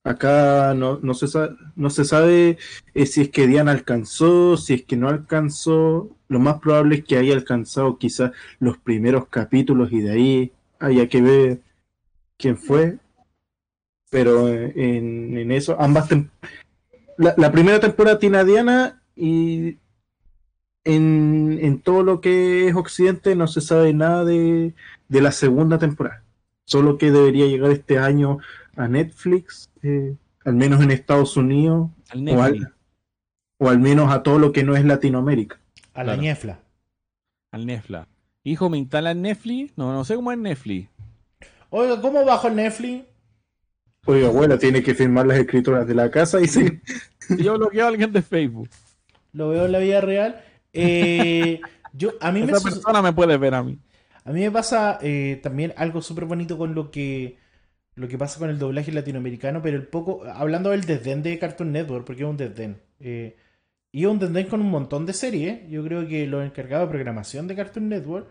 [0.04, 2.58] acá no, no se sabe, no se sabe
[2.94, 6.16] eh, si es que Diana alcanzó, si es que no alcanzó.
[6.28, 11.08] Lo más probable es que haya alcanzado quizás los primeros capítulos y de ahí haya
[11.08, 11.60] que ver
[12.38, 12.98] quién fue.
[14.10, 16.08] Pero eh, en, en eso, ambas
[17.18, 19.78] la, la primera temporada tiene a Diana y
[20.84, 24.74] en, en todo lo que es Occidente no se sabe nada de,
[25.08, 26.24] de la segunda temporada.
[26.64, 28.38] Solo que debería llegar este año
[28.76, 32.64] a Netflix, eh, al menos en Estados Unidos, Al o Netflix.
[32.66, 32.74] al,
[33.58, 35.60] o al menos a todo lo que no es Latinoamérica.
[35.94, 36.22] A la Claro.
[36.22, 36.60] ñefla.
[37.52, 38.06] Al Netflix.
[38.44, 39.72] Hijo, ¿me instala en Netflix?
[39.76, 40.88] No, no sé cómo es Netflix.
[41.70, 43.04] Oiga, ¿cómo bajo el Netflix?
[44.06, 46.80] Oiga, abuela, tiene que firmar las escrituras de la casa y sí.
[47.20, 48.68] Si yo bloqueo a alguien de Facebook,
[49.32, 50.42] Lo veo en la vida real.
[50.72, 51.60] Eh,
[51.92, 53.78] yo, a mí me esa persona me puede ver a mí.
[54.24, 57.38] A mí me pasa eh, también algo súper bonito con lo que
[57.94, 61.72] lo que pasa con el doblaje latinoamericano, pero el poco, hablando del desdén de Cartoon
[61.72, 62.78] Network, porque es un desdén.
[63.00, 63.36] eh,
[63.94, 65.68] y es un desdén con un montón de series.
[65.68, 68.26] Yo creo que los encargados de programación de Cartoon Network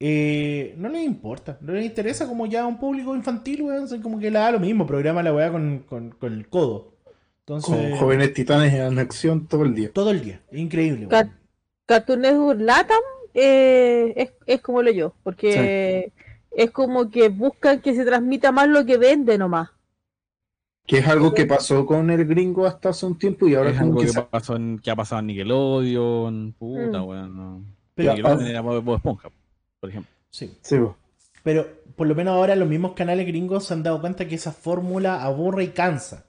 [0.00, 4.18] eh, no les importa, no les interesa como ya un público infantil, weón, son como
[4.20, 6.94] que le da lo mismo, programa la weá con, con, con el codo.
[7.60, 9.92] Con Entonces, jóvenes titanes en acción todo el día.
[9.92, 11.06] todo el día, increíble.
[11.06, 11.32] weón.
[11.86, 13.00] Cartoon Network Latam
[13.34, 16.12] eh, es, es como lo yo, porque
[16.64, 19.70] es como que buscan que se transmita más lo que vende nomás.
[20.86, 23.76] Que es algo que pasó con el gringo hasta hace un tiempo y ahora es
[23.78, 26.54] como algo que que, se- pasó en, que ha pasado en Nickelodeon.
[26.58, 27.04] Puta, Mm.
[27.08, 27.36] weón.
[27.36, 27.64] No.
[27.94, 29.28] Pero- Nickelodeon era Bob Esponja,
[29.80, 30.10] por ejemplo.
[30.30, 30.56] Sí.
[30.62, 30.76] Sí.
[31.42, 34.52] Pero por lo menos ahora los mismos canales gringos se han dado cuenta que esa
[34.52, 36.24] fórmula aburre y cansa.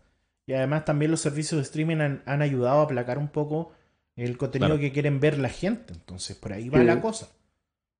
[0.45, 3.71] Y además también los servicios de streaming han, han ayudado a aplacar un poco
[4.15, 4.81] el contenido Claro.
[4.81, 5.93] que quieren ver la gente.
[5.93, 6.85] Entonces por ahí va Sí.
[6.85, 7.29] la cosa.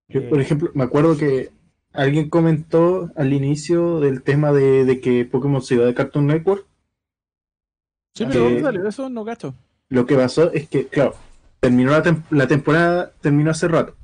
[0.09, 1.51] Yo, Eh, por ejemplo, me acuerdo que
[1.93, 6.65] alguien comentó al inicio del tema de, de que Pokémon se iba de Cartoon Network.
[8.15, 8.45] Sí, pero.
[8.45, 9.09] ¿dónde salió eso?
[9.09, 9.53] No cacho.
[9.89, 11.15] Lo que pasó es que, claro,
[11.59, 13.95] terminó la, tem- la temporada, terminó hace rato.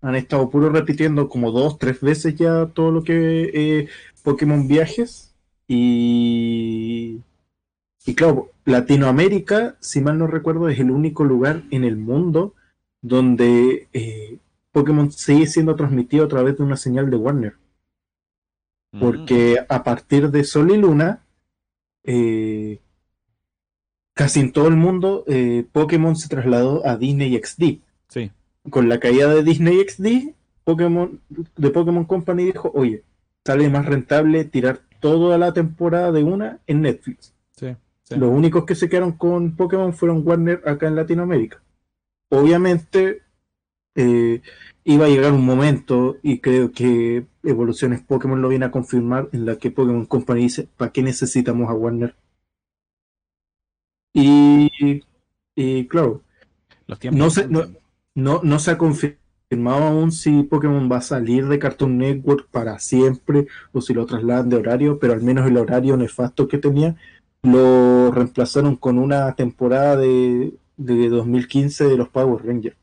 [0.00, 3.88] Han estado puro repitiendo como dos, tres veces ya todo lo que eh,
[4.22, 5.34] Pokémon Viajes.
[5.66, 7.20] Y,
[8.04, 12.54] y claro, Latinoamérica, si mal no recuerdo, es el único lugar en el mundo
[13.00, 14.38] donde eh,
[14.74, 17.54] Pokémon sigue siendo transmitido a través de una señal de Warner.
[18.90, 19.00] Mm.
[19.00, 21.22] Porque a partir de Sol y Luna,
[22.02, 22.80] eh,
[24.14, 27.82] casi en todo el mundo, eh, Pokémon se trasladó a Disney XD.
[28.08, 28.32] Sí.
[28.68, 30.34] Con la caída de Disney XD,
[30.64, 31.20] Pokémon,
[31.56, 33.04] de Pokémon Company dijo, oye,
[33.46, 37.32] sale más rentable tirar toda la temporada de una en Netflix.
[37.52, 38.16] Sí, sí.
[38.16, 41.62] Los únicos que se quedaron con Pokémon fueron Warner acá en Latinoamérica.
[42.28, 43.23] Obviamente
[43.94, 44.42] eh,
[44.84, 49.46] iba a llegar un momento, y creo que Evoluciones Pokémon lo viene a confirmar, en
[49.46, 52.14] la que Pokémon Company dice, ¿para qué necesitamos a Warner?
[54.12, 55.02] Y
[55.56, 56.22] Y claro,
[56.86, 57.78] Los No sé, cambian.
[58.14, 62.78] no, no se ha confirmado aún si Pokémon va a salir de Cartoon Network para
[62.78, 66.96] siempre o si lo trasladan de horario, pero al menos el horario nefasto que tenía
[67.42, 72.76] lo reemplazaron con una temporada de, de 2015 de los Power Rangers.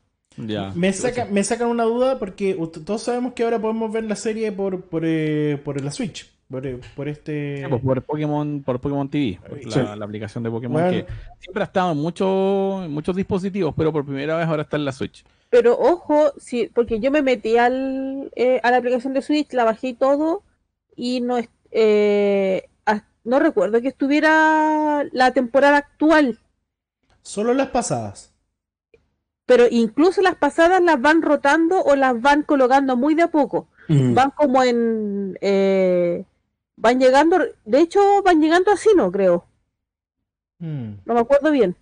[0.74, 4.52] Me, saca, me sacan una duda porque todos sabemos que ahora podemos ver la serie
[4.52, 6.30] por, por, eh, por la Switch.
[6.50, 7.62] Por, eh, por este.
[7.62, 9.70] Sí, pues, por Pokémon, por Pokémon TV, por Sí.
[9.80, 11.06] la, la aplicación de Pokémon Bueno.
[11.06, 14.76] que siempre ha estado en muchos, en muchos dispositivos, pero por primera vez ahora está
[14.76, 15.24] en la Switch.
[15.48, 19.64] Pero ojo, sí, porque yo me metí al, eh, a la aplicación de Switch, la
[19.64, 20.42] bajé y todo,
[20.94, 21.38] y no,
[21.70, 22.68] eh,
[23.24, 26.38] no recuerdo que estuviera la temporada actual,
[27.24, 28.31] Solo las pasadas.
[29.46, 33.68] Pero incluso las pasadas las van rotando o las van colocando muy de a poco.
[33.88, 35.36] Mm, Van como en...
[35.40, 36.24] eh,
[36.76, 39.46] van llegando, de hecho van llegando así, no creo,
[40.58, 40.92] Mm.
[41.04, 41.76] no me acuerdo bien.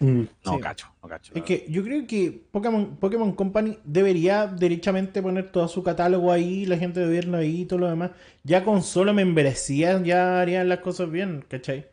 [0.00, 0.20] mm.
[0.44, 0.60] No, Sí.
[0.60, 1.32] cacho, no cacho.
[1.34, 6.66] Es que yo creo que Pokémon, Pokémon Company debería derechamente poner todo su catálogo ahí,
[6.66, 8.12] la gente de verlo ahí y todo lo demás.
[8.44, 11.86] Ya con solo membresía ya harían las cosas bien, ¿cachai?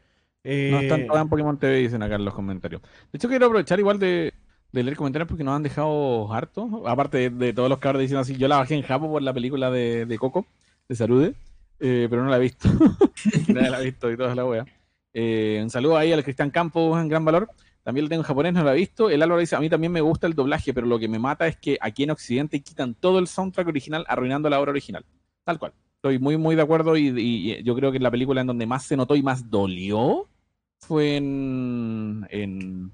[0.43, 2.81] Eh, No están todas en Pokémon TV, dicen acá en los comentarios.
[2.81, 4.33] De hecho, quiero aprovechar igual de,
[4.71, 6.87] de leer comentarios porque nos han dejado harto.
[6.87, 9.69] Aparte de, todos los cabros diciendo así, yo la bajé en Japo por la película
[9.71, 10.45] de, Coco,
[10.87, 11.33] de Sarude,
[11.79, 12.69] eh, pero no la he visto.
[13.47, 14.65] Nadie la ha visto y toda la wea.
[15.13, 17.49] Eh, un saludo ahí al Cristian Campos en gran valor.
[17.83, 19.09] También lo tengo en japonés, no lo he visto.
[19.09, 21.47] El Álvaro dice, a mí también me gusta el doblaje, pero lo que me mata
[21.47, 25.03] es que aquí en Occidente quitan todo el soundtrack original, arruinando la obra original.
[25.43, 25.73] Tal cual.
[25.95, 28.97] Estoy muy, muy de acuerdo y, yo creo que la película en donde más se
[28.97, 30.27] notó y más dolió
[30.79, 32.91] fue en,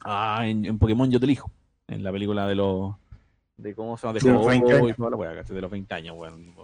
[0.00, 1.50] ah, en, en Pokémon Yo te elijo,
[1.88, 2.94] en la película de los
[3.56, 4.98] de cómo se llama de De los Ho-Oh 20 años.
[4.98, 5.54] la wea, ¿cachai?
[5.54, 6.54] de los 20 años, weón.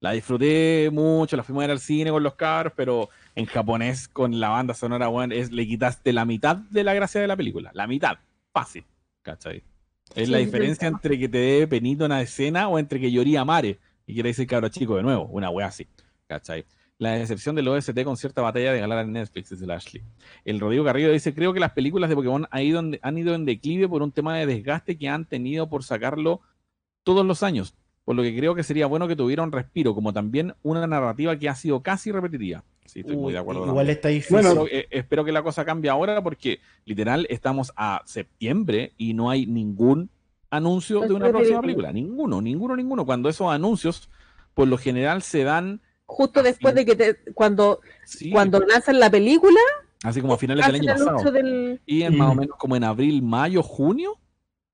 [0.00, 4.08] La disfruté mucho, la fuimos a ver al cine con los cabros, pero en japonés
[4.08, 7.36] con la banda sonora, weón, es, le quitaste la mitad de la gracia de la
[7.36, 7.70] película.
[7.74, 8.18] La mitad.
[8.52, 8.84] Fácil.
[9.22, 9.62] ¿Cachai?
[10.14, 10.94] Es Sí, la diferencia sí.
[10.94, 14.30] entre que te dé penito una escena o entre que llorí a mare y quiere
[14.30, 15.24] decir cabro chico de nuevo.
[15.26, 15.86] Una wea así.
[16.26, 16.64] ¿Cachai?
[16.98, 20.02] La decepción del OST con cierta batalla de ganar en Netflix, dice el Ashley.
[20.44, 23.34] El Rodrigo Garrido dice, creo que las películas de Pokémon han ido, en, han ido
[23.36, 26.40] en declive por un tema de desgaste que han tenido por sacarlo
[27.04, 27.74] todos los años.
[28.04, 31.38] Por lo que creo que sería bueno que tuviera un respiro, como también una narrativa
[31.38, 32.64] que ha sido casi repetitiva.
[32.84, 33.60] Sí, estoy muy uy, de acuerdo.
[33.60, 33.96] igual también.
[33.96, 34.34] está difícil.
[34.34, 39.14] Bueno, Espero, eh, espero que la cosa cambie ahora porque literal estamos a septiembre y
[39.14, 40.10] no hay ningún
[40.50, 41.92] anuncio de una próxima película.
[41.92, 43.04] Ninguno, ninguno, ninguno.
[43.04, 44.08] Cuando esos anuncios,
[44.54, 49.10] por lo general, se dan Justo después de que te, cuando, sí, cuando lanzan la
[49.10, 49.60] película,
[50.02, 51.30] así como a finales del año pasado.
[51.30, 51.80] del...
[51.84, 54.14] Y en más o menos como en abril, mayo, junio,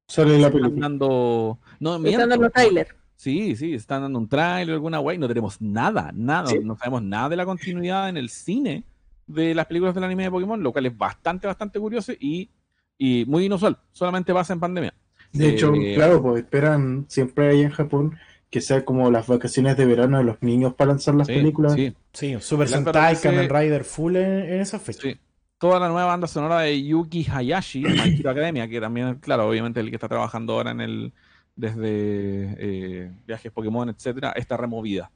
[0.07, 0.81] Sale la están película.
[0.83, 1.59] dando.
[1.81, 2.21] No, están miento.
[2.21, 2.95] dando los trailers.
[3.17, 6.61] Sí, sí, están dando un trailer, alguna wey, no tenemos nada, nada, Sí.
[6.63, 8.85] no sabemos nada de la continuidad en el cine
[9.27, 12.49] de las películas del anime de Pokémon, lo cual es bastante, bastante curioso y,
[12.97, 14.95] y muy inusual, solamente pasa en pandemia.
[15.33, 18.17] De hecho, Eh, claro, pues esperan siempre ahí en Japón
[18.55, 21.73] que sea como las vacaciones de verano de los niños para lanzar las Sí, películas.
[21.73, 25.01] sí, Sí, Super Sentai, Kamen Rider full en, en esa fecha.
[25.03, 25.17] sí.
[25.59, 29.81] Toda la nueva banda sonora de Yuki Hayashi, My Hero Academia, que también, claro, obviamente
[29.81, 31.13] el que está trabajando ahora en el
[31.57, 35.11] desde eh, viajes Pokémon, etcétera, está removida.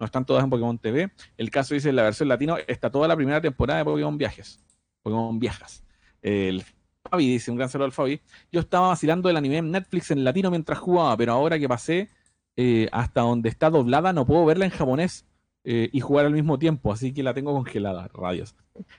[0.00, 1.10] No están todas en Pokémon TV.
[1.36, 4.64] El caso dice en la versión latino está toda la primera temporada de Pokémon Viajes.
[5.02, 5.84] Pokémon Viajas.
[6.22, 6.64] El
[7.10, 8.18] Fabi dice, un gran saludo al Fabi.
[8.50, 12.08] Yo estaba vacilando el anime en Netflix en latino mientras jugaba, pero ahora que pasé
[12.60, 15.24] eh, hasta donde está doblada, no puedo verla en japonés
[15.62, 18.08] eh, y jugar al mismo tiempo, así que la tengo congelada.
[18.12, 18.56] Radios.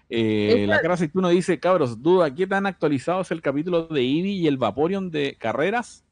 [0.08, 4.32] Eh, la cara aceituno dice, cabros, duda, ¿qué tan actualizado es el capítulo de Eevee
[4.32, 6.06] y el Vaporeon de carreras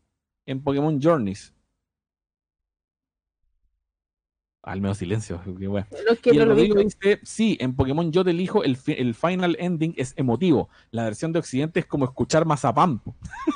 [0.46, 1.54] en Pokémon Journeys?
[4.64, 5.88] Al menos silencio, qué wea.
[6.06, 8.76] No es que Y no el lo dice, sí, en Pokémon Yo te elijo, el,
[8.76, 10.68] fi- el final ending es emotivo.
[10.92, 13.00] La versión de Occidente es como escuchar Mazapam.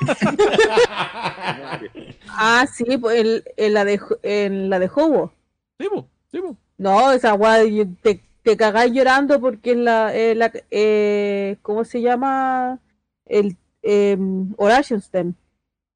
[2.34, 5.32] Ah, sí, pues en, en la de en la de Hobo.
[5.78, 6.56] Sí, po, sí, po.
[6.78, 12.00] No, esa guay te, te cagás llorando porque es la, eh, la eh, ¿cómo se
[12.00, 12.80] llama?
[13.26, 14.16] El eh,
[14.56, 15.34] Oration Stem.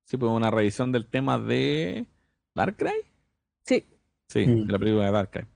[0.05, 2.07] Sí, pues una revisión del tema de
[2.55, 2.95] Darkrai.
[3.65, 3.85] Sí.
[4.29, 4.67] Sí, Mm.
[4.67, 5.47] de la película de Darkrai.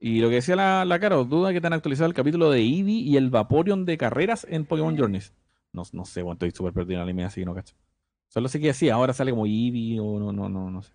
[0.00, 2.60] Y lo que decía la, la Caro, duda que te han actualizado el capítulo de
[2.60, 5.32] Eevee y el Vaporeon de carreras en Pokémon Journeys.
[5.72, 7.74] No, no sé, bueno, estoy súper perdido en el anime, así que no cacho.
[8.38, 10.92] Solo sé que sí, ahora sale como Eevee o no, no, no, no sé.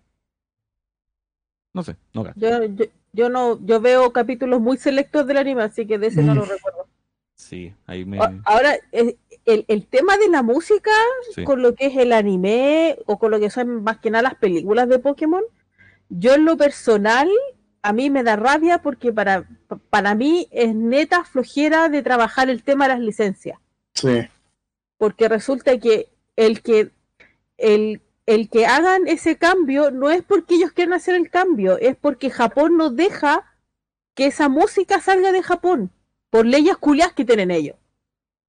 [1.74, 2.40] No sé, no cacho.
[2.40, 6.22] Yo, yo, yo no, yo veo capítulos muy selectos del anime, así que de ese
[6.22, 6.38] no Mm.
[6.38, 6.86] lo recuerdo.
[7.34, 8.18] Sí, ahí me...
[8.46, 10.90] Ahora, eh, el, el tema de la música
[11.34, 11.44] sí.
[11.44, 14.36] con lo que es el anime o con lo que son más que nada las
[14.36, 15.42] películas de Pokémon,
[16.08, 17.28] yo en lo personal,
[17.82, 19.46] a mí me da rabia porque para,
[19.90, 23.58] para mí es neta flojera de trabajar el tema de las licencias.
[23.92, 24.26] Sí.
[24.96, 26.90] porque resulta que el que
[27.56, 31.96] el, el que hagan ese cambio no es porque ellos quieran hacer el cambio, es
[31.96, 33.54] porque Japón no deja
[34.14, 35.90] que esa música salga de Japón,
[36.30, 37.76] por leyes culias que tienen ellos.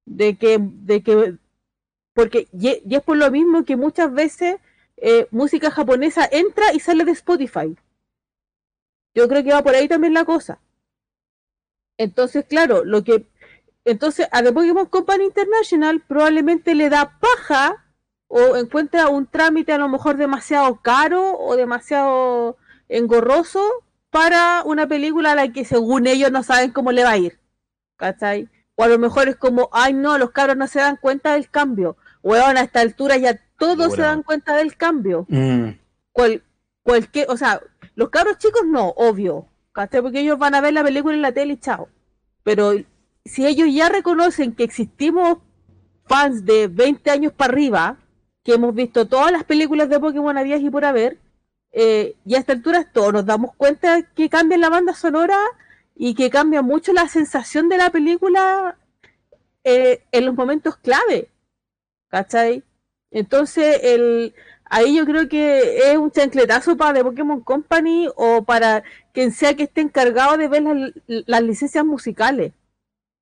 [0.06, 1.36] De que, de que,
[2.14, 4.56] porque, y, es por lo mismo que muchas veces
[4.96, 7.76] eh, música japonesa entra y sale de Spotify.
[9.14, 10.60] Yo creo que va por ahí también la cosa.
[11.98, 13.26] Entonces, claro, lo que.
[13.84, 17.85] Entonces, a The Pokémon Company International probablemente le da paja
[18.28, 22.56] o encuentra un trámite a lo mejor demasiado caro o demasiado
[22.88, 23.62] engorroso
[24.10, 27.38] para una película a la que según ellos no saben cómo le va a ir.
[27.96, 28.48] ¿Cachai?
[28.74, 31.50] O a lo mejor es como, ay no, los cabros no se dan cuenta del
[31.50, 31.96] cambio.
[32.22, 35.26] Weón, a esta altura ya todos se dan cuenta del cambio.
[35.28, 35.70] Mm,
[36.12, 36.42] Cual,
[36.82, 37.60] cualquier, o sea,
[37.94, 39.46] los cabros chicos no, obvio.
[39.72, 40.02] ¿Cachai?
[40.02, 41.88] Porque ellos van a ver la película en la tele y chao.
[42.42, 42.72] Pero
[43.24, 45.38] si ellos ya reconocen que existimos
[46.06, 47.98] fans de 20 años para arriba,
[48.46, 51.18] que hemos visto todas las películas de Pokémon a días y por haber,
[51.72, 55.36] eh, y a esta altura todos nos damos cuenta que cambia la banda sonora
[55.96, 58.78] y que cambia mucho la sensación de la película
[59.64, 61.28] eh, en los momentos clave.
[62.08, 62.62] ¿Cachai?
[63.10, 64.32] Entonces, el,
[64.64, 69.56] ahí yo creo que es un chancletazo para The Pokémon Company o para quien sea
[69.56, 72.52] que esté encargado de ver las, las licencias musicales.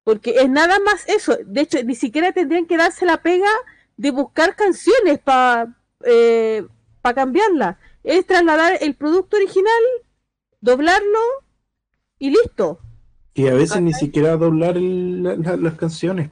[0.05, 1.39] Porque es nada más eso.
[1.47, 3.49] De hecho, ni siquiera tendrían que darse la pega
[3.97, 5.75] de buscar canciones para
[7.15, 7.79] cambiarla.
[8.03, 9.83] Es trasladar el producto original,
[10.61, 11.21] doblarlo
[12.19, 12.81] y listo.
[13.37, 16.31] y a veces ni siquiera doblar el- la- la- las canciones.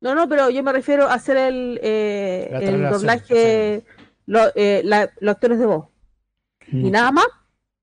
[0.00, 3.84] No, no, pero yo me refiero a hacer el, eh, el doblaje,
[4.26, 5.86] lo- eh, la- los actores de voz.
[6.68, 6.86] Mm.
[6.86, 7.26] Y nada más.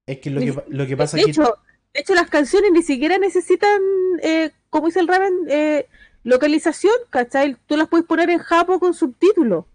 [0.08, 1.32] Es que lo que, pa- lo que pasa de, aquí.
[1.32, 1.56] hecho,
[1.94, 3.80] de hecho, las canciones ni siquiera necesitan,
[4.24, 5.88] eh, como dice el Raven, eh,
[6.24, 7.58] localización, ¿cachai?
[7.66, 9.66] Tú las puedes poner en japo con subtítulos.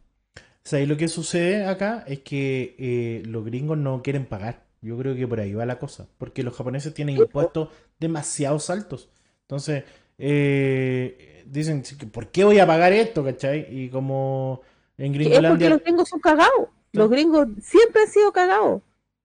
[0.64, 2.04] ¿Sabes lo que sucede acá?
[2.08, 4.64] Es que eh, los gringos no quieren pagar.
[4.82, 6.08] Yo creo que por ahí va la cosa.
[6.18, 7.68] Porque los japoneses tienen impuestos
[8.00, 9.08] demasiado altos.
[9.42, 9.84] Entonces,
[10.18, 11.82] eh, dicen,
[12.12, 13.24] ¿por qué voy a pagar esto?
[13.24, 13.66] ¿Cachai?
[13.70, 14.60] Y como
[14.98, 15.70] en Que es porque Gringolandia.
[15.70, 16.68] los gringos son cagados.
[16.92, 18.82] Los gringos siempre han sido cagados.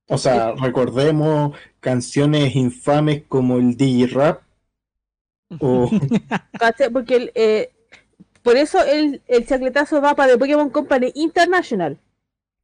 [0.07, 4.43] O sea, recordemos canciones infames como el Digi-Rap o
[6.59, 6.89] ¿cachai?
[6.89, 7.71] Porque el, eh,
[8.43, 11.99] por eso el, el chacletazo va para The Pokémon Company International.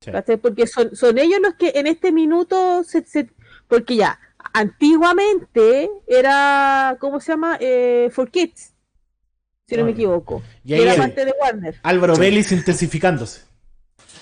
[0.02, 0.12] Sí.
[0.42, 3.30] Porque son, son ellos los que en este minuto se, se-
[3.68, 4.20] porque ya,
[4.54, 7.58] antiguamente era, ¿cómo se llama?
[7.60, 8.74] Eh, For Kids,
[9.68, 10.44] si no me Ah, equivoco.
[10.64, 11.80] Y Que ahí era el- parte de Warner.
[11.84, 13.42] Álvaro Vélez intensificándose.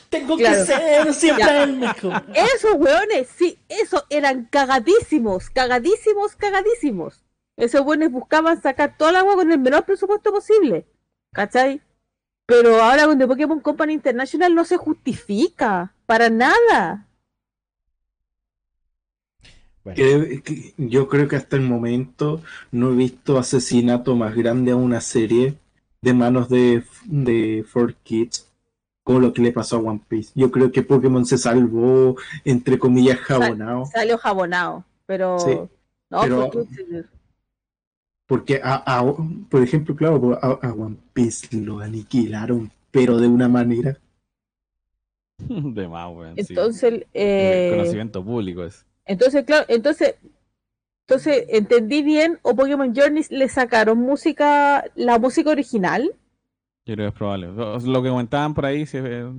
[0.09, 0.59] Tengo Claro.
[0.59, 1.63] que ser siempre Ya.
[1.63, 2.23] el mejor.
[2.33, 7.24] Esos weones, sí, esos eran cagadísimos, cagadísimos, cagadísimos.
[7.57, 10.85] Esos weones buscaban sacar toda la agua con el menor presupuesto posible.
[11.31, 11.81] ¿Cachai?
[12.45, 15.93] Pero ahora con The Pokémon Company International no se justifica.
[16.05, 17.07] Para nada.
[19.83, 20.01] Bueno,
[20.77, 22.41] yo creo que hasta el momento
[22.71, 25.57] no he visto asesinato más grande a una serie
[26.01, 28.45] de manos de, de 4Kids
[29.03, 30.31] como lo que le pasó a One Piece.
[30.33, 33.85] Yo creo que Pokémon se salvó, entre comillas, jabonado.
[33.85, 34.83] Salió jabonado.
[35.05, 35.37] Pero.
[35.39, 35.51] Sí,
[36.09, 37.05] no, pero- porque-
[38.27, 39.15] Porque, a, a-
[39.49, 43.97] por ejemplo, claro, a, a One Piece lo aniquilaron, pero de una manera.
[45.37, 46.35] De más, weón.
[46.35, 46.45] sí.
[46.49, 48.85] Entonces, eh, Conocimiento público es.
[49.05, 50.15] Entonces, claro, entonces,
[51.07, 56.11] entonces entendí bien, o Pokémon Journey le sacaron música, la música original,
[56.85, 57.47] Yo creo que es probable.
[57.47, 59.31] Lo que comentaban por ahí, sí, eh,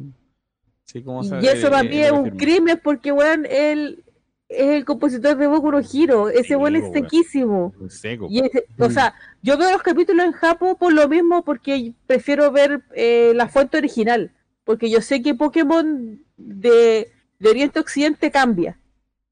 [0.85, 4.05] sí, ¿cómo se- y eso eh, para eh, mí es un crimen porque, weón, él
[4.49, 7.75] es el compositor de Boku no Hero, ese Sí, weón es sequísimo.
[7.89, 8.29] Seco.
[8.31, 8.43] Y
[8.79, 13.33] o sea, yo veo los capítulos en Japo por lo mismo porque prefiero ver eh,
[13.35, 14.31] la fuente original,
[14.65, 18.79] porque yo sé que Pokémon de, de Oriente a Occidente cambia.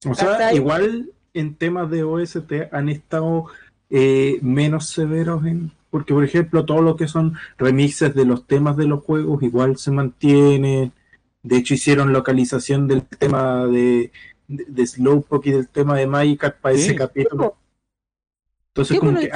[0.07, 3.47] O sea, igual en temas de OST han estado
[3.91, 5.73] eh, menos severos en.
[5.91, 9.77] Porque, por ejemplo, todo lo que son remixes de los temas de los juegos igual
[9.77, 10.93] se mantienen.
[11.45, 14.11] De hecho, hicieron localización del tema de,
[14.49, 16.83] de, de Slowpoke y del tema de Magikarp para Sí.
[16.83, 17.57] ese capítulo.
[18.69, 19.31] Entonces, como que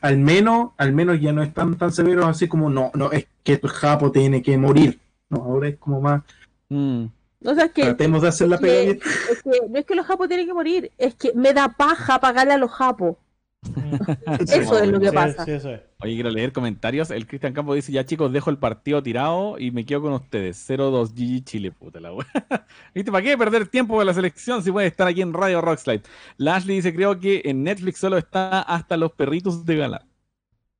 [0.00, 3.54] al, menos, al menos ya no están tan severos así como no, no, es que
[3.54, 5.00] el Japo tiene que morir.
[5.28, 6.22] No, ahora es como más.
[6.68, 7.04] Mm.
[7.44, 10.06] O sea, es que Tratemos de hacer la que- es que no es que los
[10.06, 13.16] japos tienen que morir, es que me da paja pagarle a los japos.
[14.40, 15.44] Eso es lo que pasa.
[15.44, 15.80] sí, eso es.
[16.00, 17.10] Oye, quiero leer comentarios.
[17.10, 20.68] El Cristian Campo dice: Ya chicos, dejo el partido tirado y me quedo con ustedes.
[20.68, 22.26] 0-2 GG Chile, puta la wea.
[22.94, 23.12] ¿Viste?
[23.12, 26.02] ¿Para qué perder tiempo con la selección si puede estar aquí en Radio Rockslide?
[26.38, 30.06] La Ashley dice: Creo que en Netflix solo está hasta los perritos de gala.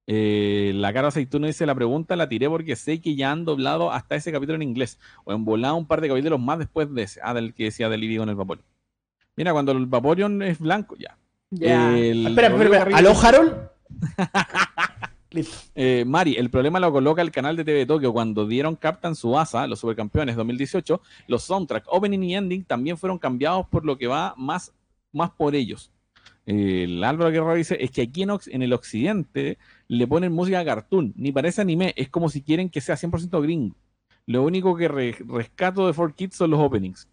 [0.08, 3.92] Eh, la cara aceituno dice la pregunta la tiré porque sé que ya han doblado
[3.92, 7.04] hasta ese capítulo en inglés o en volado un par de capítulos más después de
[7.04, 8.66] ese ah del que decía del con el Vaporeon
[9.36, 11.16] mira cuando el Vaporeon es blanco ya
[11.52, 11.96] Ya.
[11.96, 13.54] El- espera, espera, ¿Aló, Harold?
[15.74, 19.66] Eh, Mari, el problema lo coloca el canal de TV Tokio cuando dieron Captain Suasa,
[19.66, 24.34] los supercampeones 2018, los soundtrack, opening y ending también fueron cambiados por lo que va
[24.36, 24.74] más,
[25.10, 25.90] más por ellos.
[26.44, 29.56] Eh, el Álvaro Guerrero dice, es que aquí en, el occidente
[29.88, 33.74] le ponen música cartoon, ni parece anime, es como si quieren que sea 100% gringo.
[34.26, 37.08] Lo único que re- rescato de 4Kids son los openings.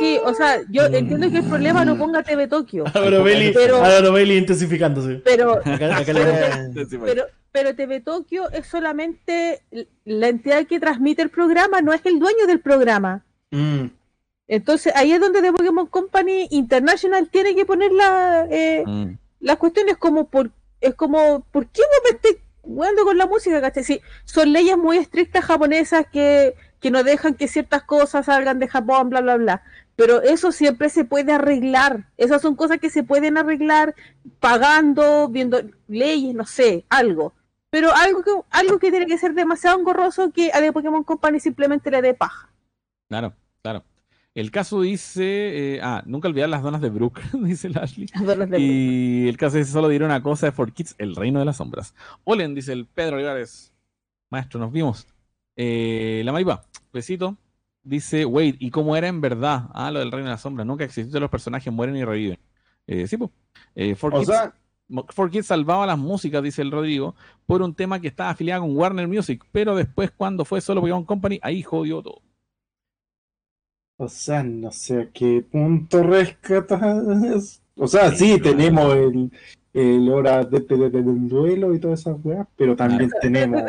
[0.00, 0.94] Sí, o sea, yo Mm.
[0.94, 5.20] entiendo que el problema no ponga TV Tokio, Álvaro Belli, Pero- intensificándose.
[5.24, 5.60] pero,
[7.04, 9.62] pero, pero TV Tokio es solamente
[10.04, 13.22] la entidad que transmite el programa, no es el dueño del programa.
[13.50, 13.86] Mm,
[14.48, 19.12] Entonces ahí es donde The Pokémon Company International tiene que poner la, eh, Mm.
[19.40, 23.60] las cuestiones como por es como ¿por qué vos me estés jugando con la música?
[23.60, 23.84] ¿cachai?
[23.84, 28.66] Sí, son leyes muy estrictas japonesas que, que no dejan que ciertas cosas salgan de
[28.66, 29.62] Japón, bla bla bla.
[30.00, 32.08] Pero eso siempre se puede arreglar.
[32.16, 33.94] Esas son cosas que se pueden arreglar
[34.38, 37.34] pagando, viendo leyes, no sé, algo.
[37.68, 41.38] Pero algo que, algo que tiene que ser demasiado engorroso que a The Pokémon Company
[41.38, 42.50] simplemente le dé paja.
[43.10, 43.84] Claro, claro.
[44.34, 48.08] El caso dice, eh, ah, nunca olvidar las donas de Brook, dice Lashley.
[48.56, 51.58] Y el caso dice, solo diré una cosa de For Kids, el reino de las
[51.58, 51.94] sombras.
[52.24, 53.74] Olen, dice el Pedro Olivares.
[54.30, 55.06] Maestro, nos vimos.
[55.56, 57.36] Eh, la Maripa, besito.
[57.82, 59.68] Dice, wait, ¿y cómo era en verdad?
[59.72, 60.66] Ah, lo del reino de las sombras.
[60.66, 62.38] Nunca existió, los personajes mueren y reviven.
[62.86, 63.30] Eh, sí, pues.
[63.74, 64.54] Eh, For O Kids- sea,
[64.88, 67.14] Mo- 4Kids salvaba las músicas, dice el Rodrigo,
[67.46, 71.04] por un tema que estaba afiliado con Warner Music, pero después cuando fue solo Pokémon
[71.04, 72.20] Company, ahí jodió todo.
[73.96, 77.62] o sea, no sé a qué punto rescatas.
[77.76, 79.30] O sea, sí, tenemos el,
[79.72, 83.62] el hora de, de- de- del duelo y todas esas weas, pero también tenemos.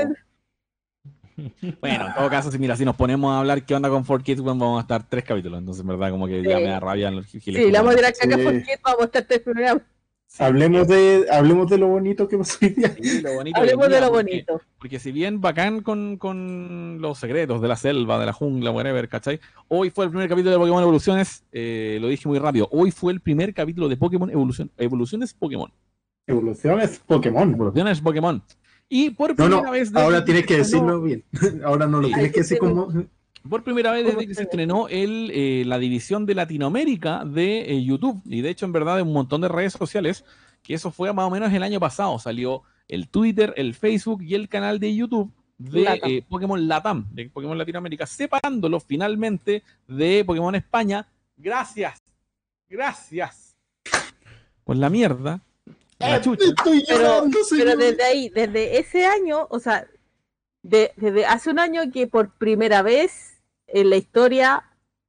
[1.79, 4.41] Bueno, en todo caso, si mira, si nos ponemos a hablar qué onda con 4Kids,
[4.41, 7.09] bueno, vamos a estar tres capítulos, entonces en verdad como que ya me da rabia
[7.11, 7.43] los giles.
[7.63, 8.43] Sí, la vamos a tirar caca Sí.
[8.43, 9.83] porque vamos a estar tres programas.
[10.27, 10.41] Sí.
[10.43, 12.95] Hablemos de, hablemos de lo bonito que pasó hoy día.
[13.01, 14.61] Sí, lo bonito Hablemos de lo porque- bonito.
[14.79, 19.09] Porque si bien bacán con, con los secretos de la selva, de la jungla, whatever,
[19.09, 19.41] ¿cachai?
[19.67, 23.11] Hoy fue el primer capítulo de Pokémon Evoluciones, eh, lo dije muy rápido, hoy fue
[23.11, 25.69] el primer capítulo de Pokémon Evolución, Evoluciones Pokémon.
[26.27, 27.53] Evoluciones Pokémon.
[27.53, 28.41] Evoluciones Pokémon.
[28.93, 29.95] Y por primera no, vez...
[29.95, 31.23] ahora que tienes se que estrenó- decirlo bien.
[31.63, 32.13] Ahora no lo Sí.
[32.13, 32.89] tienes que decir como.
[33.49, 37.83] Por primera vez desde que se estrenó el, eh, la división de Latinoamérica de eh,
[37.85, 40.25] YouTube, y de hecho en verdad de un montón de redes sociales,
[40.61, 44.35] que eso fue más o menos el año pasado, salió el Twitter, el Facebook y
[44.35, 46.09] el canal de YouTube de Latam.
[46.11, 51.07] eh, Pokémon Latam, de Pokémon Latinoamérica, separándolo finalmente de Pokémon España.
[51.37, 51.97] Gracias,
[52.69, 53.55] gracias.
[54.65, 55.41] Por la mierda.
[56.09, 56.45] La chucha.
[56.45, 57.77] Estoy Pero, llorando, pero señor.
[57.77, 59.87] desde ahí, desde ese año, o sea,
[60.63, 64.63] de- desde hace un año que por primera vez en la historia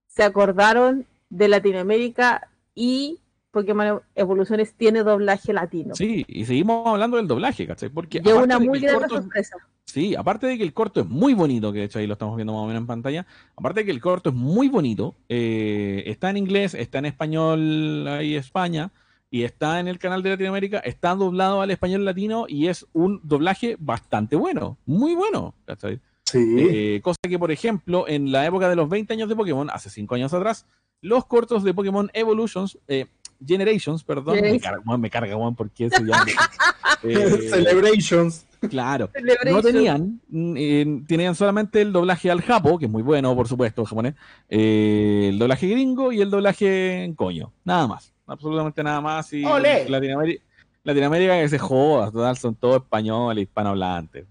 [0.07, 3.19] se acordaron de Latinoamérica y
[3.51, 5.95] Pokémon Evoluciones tiene doblaje latino.
[5.95, 7.91] Sí, y seguimos hablando del doblaje, ¿cachai?
[7.91, 9.57] Porque Y es aparte una de que muy grande es- sorpresa.
[9.85, 12.37] Sí, aparte de que el corto es muy bonito, que de hecho ahí lo estamos
[12.37, 13.27] viendo más o menos en pantalla,
[13.57, 18.07] aparte de que el corto es muy bonito, eh, está en inglés, está en español
[18.09, 18.91] ahí España,
[19.33, 23.19] y está en el canal de Latinoamérica, está doblado al español latino y es un
[23.25, 26.01] doblaje bastante bueno, muy bueno, ¿cachai?
[26.25, 26.39] Sí.
[26.59, 29.89] Eh, cosa que, por ejemplo, en la época de los 20 años de Pokémon, hace
[29.89, 30.67] 5 años atrás,
[31.01, 33.07] los cortos de Pokémon Evolutions, eh,
[33.45, 36.25] Generations, perdón, me carga, me carga, weón, porque eso ya...
[37.03, 38.47] eh, Celebrations.
[38.69, 39.63] claro, no Celebration.
[39.63, 43.87] tenían, mm, eh, tenían solamente el doblaje al japo, que es muy bueno, por supuesto,
[43.87, 44.15] japonés,
[44.51, 49.33] eh, el doblaje gringo y el doblaje en coño, nada más, absolutamente nada más.
[49.33, 49.43] Y.
[49.43, 50.43] Latinoamérica,
[50.85, 54.27] Latinoamérica que se joda, total, son todos españoles, hispanohablantes.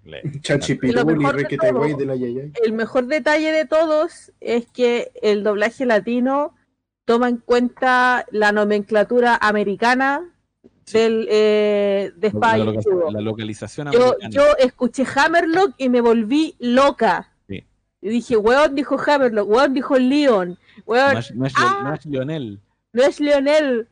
[2.63, 6.55] El mejor detalle de todos es que el doblaje latino
[7.05, 10.27] toma en cuenta la nomenclatura americana
[10.83, 10.97] Sí.
[10.97, 13.11] del eh, de la, Spy loca- Hero.
[13.11, 14.29] la localización Yo, americana.
[14.33, 17.31] yo escuché Hammerlock y me volví loca.
[17.47, 17.63] Sí.
[18.01, 21.17] Y dije, weón dijo Hammerlock, weón dijo Leon, weón,
[21.55, 21.81] ¡Ah!
[21.83, 22.59] no es Lionel,
[22.93, 23.87] no es Lionel.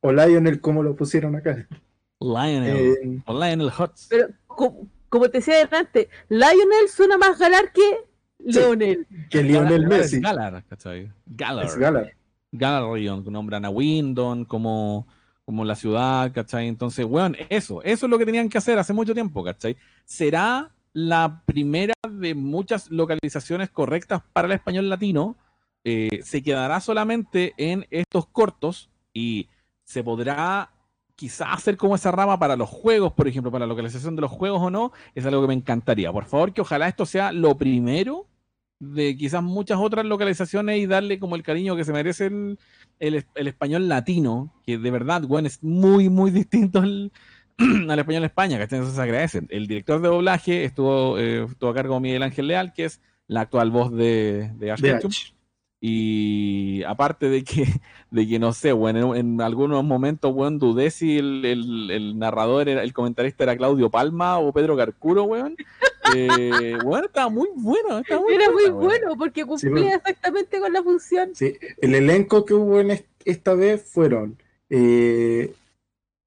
[0.00, 1.66] O Lionel, como lo pusieron acá.
[2.20, 4.06] Lionel, Eh, o Lionel Hutz.
[4.08, 7.82] Pero co- como, te decía antes, Lionel suena más galar que
[8.38, 9.06] Leonel.
[9.30, 10.16] que Lionel Galar Messi.
[10.16, 11.10] Es Galar, ¿cachai?
[11.26, 11.66] Galar.
[11.66, 12.12] Es Galar.
[12.52, 15.08] Galarion, nombran a Windon como,
[15.44, 16.68] como la ciudad, ¿cachai?
[16.68, 19.76] Entonces, weón, eso, eso es lo que tenían que hacer hace mucho tiempo, ¿cachai?
[20.04, 25.36] ¿Será la primera de muchas localizaciones correctas para el español latino?
[25.84, 29.48] Eh, ¿Se quedará solamente en estos cortos y
[29.84, 30.70] se podrá
[31.14, 34.30] quizás hacer como esa rama para los juegos, por ejemplo, para la localización de los
[34.30, 36.12] juegos o no, es algo que me encantaría.
[36.12, 38.26] Por favor, que ojalá esto sea lo primero
[38.80, 42.58] de quizás muchas otras localizaciones y darle como el cariño que se merece el,
[42.98, 47.12] el, el español latino, que de verdad, bueno, es muy, muy distinto al,
[47.88, 49.42] al español de España, que Entonces se agradece.
[49.48, 53.00] El director de doblaje estuvo, eh, estuvo a cargo de Miguel Ángel Leal, que es
[53.26, 54.80] la actual voz de, de Ash.
[55.86, 57.66] Y aparte de que,
[58.10, 62.18] de que no sé, bueno, en, en algunos momentos, weón, dudé si el, el- el
[62.18, 65.56] narrador, era, el comentarista era Claudio Palma o Pedro Carcuro, weón.
[66.14, 68.88] Eh, bueno, estaba muy bueno, estaba muy Era muy bueno, weón.
[69.02, 69.96] bueno porque Sí, cumplía bueno.
[69.96, 71.30] exactamente con la función.
[71.34, 74.36] Sí, el elenco que hubo en est- esta vez fueron
[74.68, 75.54] eh,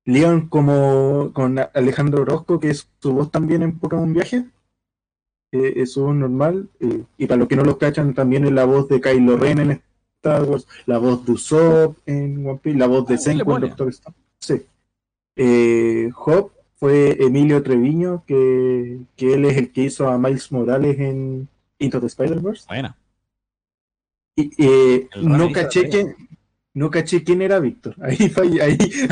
[0.03, 4.45] Leon como con Alejandro Orozco, que es su voz también en Pokémon Viaje.
[5.51, 6.69] Eh, es su voz normal.
[6.79, 9.59] eh, y para los que no lo cachan, también es la voz de Kylo Ren
[9.59, 9.81] en
[10.21, 13.61] Star Wars, la voz de Usopp en One Piece, la voz de Ah, Senku en.
[13.61, 14.15] Doctor Stone.
[14.39, 14.61] Sí.
[15.35, 20.99] Eh, Hop fue Emilio Treviño, que, que él es el que hizo a Miles Morales
[20.99, 21.47] en
[21.79, 22.65] Into the Spider-Verse.
[22.67, 22.95] Buena.
[24.35, 26.15] Y, eh, no caché quién,
[26.73, 27.95] no caché quién era Víctor.
[28.01, 28.59] Ahí, ahí,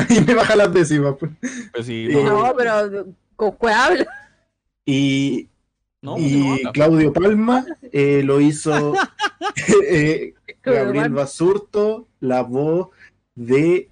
[0.08, 1.16] ahí me baja las décimas.
[1.18, 1.32] pues.
[1.72, 4.06] Pero sí, Eh, no, No, pero con habla.
[4.84, 5.48] Y,
[6.06, 6.72] no, y no habla.
[6.72, 8.94] Claudio Palma eh, lo hizo
[9.90, 11.10] eh, Gabriel.
[11.12, 12.88] Basurto, la voz
[13.34, 13.90] de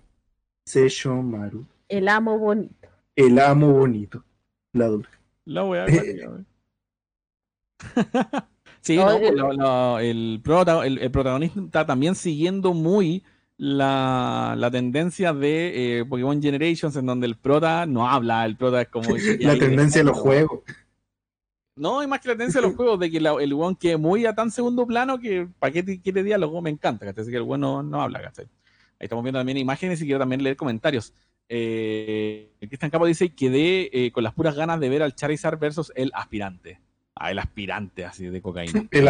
[0.66, 2.74] Seisho Maru, El amo bonito.
[3.16, 4.24] el amo bonito.
[4.72, 5.10] La dulce.
[5.44, 5.64] La Eh,
[6.26, 6.46] weón.
[8.80, 13.22] Sí, No, el- la- la- el, prota- el, el protagonista está también siguiendo muy
[13.56, 18.82] la, la tendencia de eh, Pokémon Generations, en donde el prota no habla, el prota
[18.82, 19.08] es como.
[19.40, 20.60] La tendencia de los juegos.
[21.76, 23.96] No, hay más que la tendencia de los juegos, de que la- el weón que
[23.96, 27.22] muy a tan segundo plano que para qué quiere diálogo, me encanta, ¿cachai?
[27.22, 28.44] Así que el weón no, no habla, ¿cachai?
[28.44, 31.12] Ahí estamos viendo también imágenes y quiero también leer comentarios.
[31.48, 35.92] Eh, Cristian Capo dice, quedé eh, con las puras ganas de ver al Charizard versus
[35.96, 36.80] el aspirante.
[37.16, 38.86] Ah, el aspirante así de cocaína.
[38.90, 39.08] El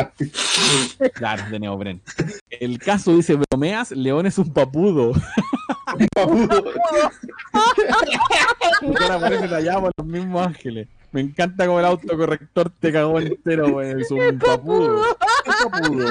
[1.15, 2.03] Claro, de Neopren.
[2.51, 5.12] El caso dice, bromeas, León es un papudo.
[9.01, 10.89] Ahora parece tallado por los mismos ángeles.
[11.15, 14.01] Me encanta como el autocorrector te cagó entero, güey.
[14.01, 14.97] Es un papudo.
[14.99, 16.09] Un papudo.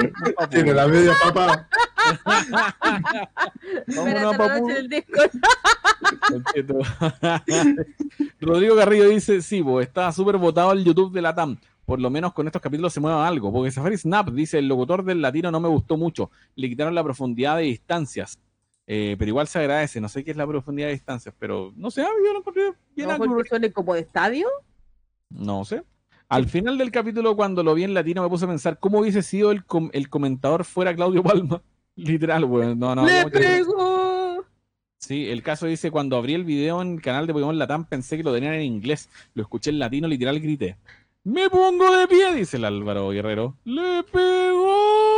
[0.48, 1.68] Tiene la media papá.
[3.86, 4.74] Espérate a papudo.
[8.40, 11.58] Rodrigo Garrido dice, sí, bo, está súper votado el YouTube de la TAM.
[11.84, 13.52] Por lo menos con estos capítulos se mueva algo.
[13.52, 16.30] Porque Safari Snap dice, el locutor del latino no me gustó mucho.
[16.56, 18.38] Le quitaron la profundidad de distancias.
[18.86, 20.00] Eh, pero igual se agradece.
[20.00, 23.08] No sé qué es la profundidad de distancias, pero no sé, yo lo encontré bien
[23.08, 24.48] No, suene como de estadio.
[25.30, 25.82] No sé.
[26.28, 29.22] Al final del capítulo, cuando lo vi en latino, me puse a pensar cómo hubiese
[29.22, 31.62] sido el, com- el comentador fuera Claudio Palma.
[31.96, 32.78] Literal, weón.
[32.78, 34.44] No, no, ¡Le pegó!
[34.98, 38.16] Sí, el caso dice, cuando abrí el video en el canal de Pokémon Latam pensé
[38.16, 39.10] que lo tenían en inglés.
[39.34, 40.76] Lo escuché en latino, literal grité.
[41.24, 43.56] Me pongo de pie, dice el Álvaro Guerrero.
[43.64, 45.13] ¡Le pegó!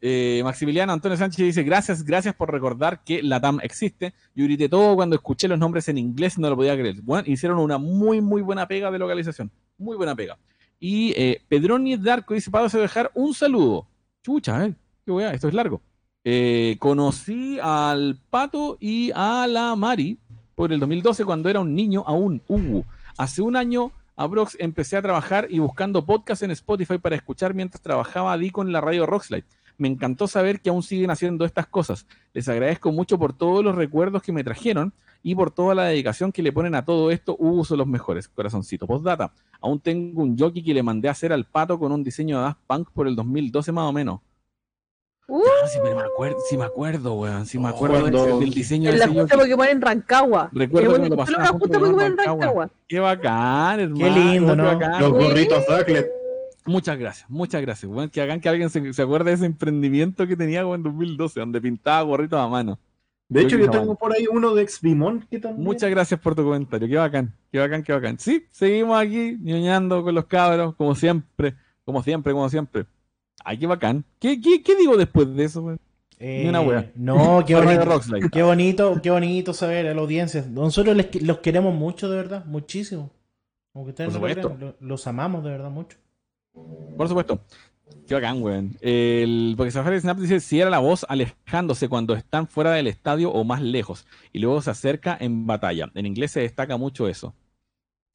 [0.00, 4.12] Eh, Maximiliano Antonio Sánchez dice, gracias, gracias por recordar que Latam existe.
[4.34, 7.00] Yo grité todo cuando escuché los nombres en inglés, no lo podía creer.
[7.02, 9.50] Bueno, hicieron una muy, muy buena pega de localización.
[9.78, 10.38] Muy buena pega.
[10.78, 13.86] Y eh, Pedroni Darko dice, para dejar un saludo.
[14.22, 14.74] Chucha, eh.
[15.04, 15.80] Qué esto es largo.
[16.24, 20.18] Eh, conocí al Pato y a la Mari
[20.56, 22.42] por el 2012 cuando era un niño aún.
[23.16, 27.80] Hace un año, aprox, empecé a trabajar y buscando podcast en Spotify para escuchar mientras
[27.80, 29.44] trabajaba Dico en la radio Rockslide.
[29.78, 32.06] Me encantó saber que aún siguen haciendo estas cosas.
[32.32, 36.32] Les agradezco mucho por todos los recuerdos que me trajeron y por toda la dedicación
[36.32, 37.36] que le ponen a todo esto.
[37.38, 38.28] Hugo son los mejores.
[38.28, 38.86] Corazoncito.
[38.86, 39.32] Postdata.
[39.60, 42.42] Aún tengo un jockey que le mandé a hacer al pato con un diseño de
[42.44, 44.20] Daft Punk por el 2012 más o menos.
[45.28, 47.44] Uh, Ah, pero me acuerdo, sí me acuerdo, weón.
[47.46, 49.36] Sí me acuerdo Cuando- del diseño de la junta.
[49.36, 50.48] Pokémon en Rancagua.
[50.52, 52.70] Recuerdo que me lo pasaron la junta Pokémon en Rancagua.
[52.86, 54.04] Qué bacán, hermano.
[54.04, 54.64] Qué lindo, qué ¿no?
[54.64, 55.00] bacán.
[55.02, 55.24] Los Sí.
[55.28, 56.06] burritos Ducklet.
[56.66, 57.90] Muchas gracias, muchas gracias.
[57.90, 61.40] Weón, que hagan que alguien se, se acuerde de ese emprendimiento que tenía en 2012,
[61.40, 62.78] donde pintaba gorritos a mano.
[63.28, 65.64] De hecho, yo que tengo por ahí uno de Xbimon que también.
[65.64, 66.86] Muchas gracias por tu comentario.
[66.88, 68.18] Qué bacán, qué bacán, qué bacán.
[68.18, 71.54] Sí, seguimos aquí ñoñando con los cabros, como siempre,
[71.84, 72.86] como siempre, como siempre.
[73.44, 74.04] Ay, qué bacán.
[74.20, 75.80] ¿Qué, qué, qué digo después de eso, weón?
[76.18, 76.90] Eh, Ni una wea.
[76.94, 78.00] No, qué bonito.
[78.32, 80.44] Qué bonito, qué bonito saber a la audiencia.
[80.48, 83.10] Nosotros les- los queremos mucho, de verdad, muchísimo.
[83.74, 84.56] Ustedes no lo supuesto.
[84.56, 85.98] crean, lo- los amamos de verdad mucho.
[86.96, 87.40] Por supuesto.
[88.06, 88.76] Qué bacán, weón.
[88.80, 93.30] El, porque Safari Snap dice, si era la voz alejándose cuando están fuera del estadio
[93.32, 95.90] o más lejos, y luego se acerca en batalla.
[95.94, 97.34] En inglés se destaca mucho eso.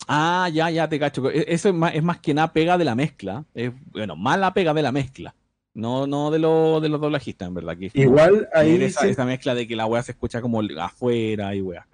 [0.08, 1.30] Ah, ya, ya te cacho.
[1.30, 3.46] E- Eso es más, es más que nada pega de la mezcla.
[3.54, 5.36] Es, bueno, mala pega de la mezcla.
[5.74, 7.78] No, no de, lo, de los doblajistas, en verdad.
[7.78, 11.54] Que Igual ahí esa, sí- esa mezcla de que la weá se escucha como afuera
[11.56, 11.88] y weá.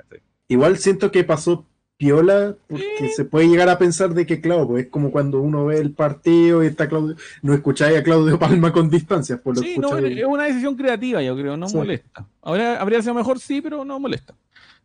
[0.47, 1.65] Igual siento que pasó
[1.97, 5.65] piola, porque se puede llegar a pensar de que, claro, pues es como cuando uno
[5.65, 9.61] ve el partido y está Claudio, no escucháis a Claudio Palma con distancias, por lo
[9.63, 11.75] Sí, no, escucháis- es una decisión creativa, yo creo, no Sí.
[11.77, 12.27] molesta.
[12.43, 14.35] Habría, habría sido mejor, sí, pero no molesta.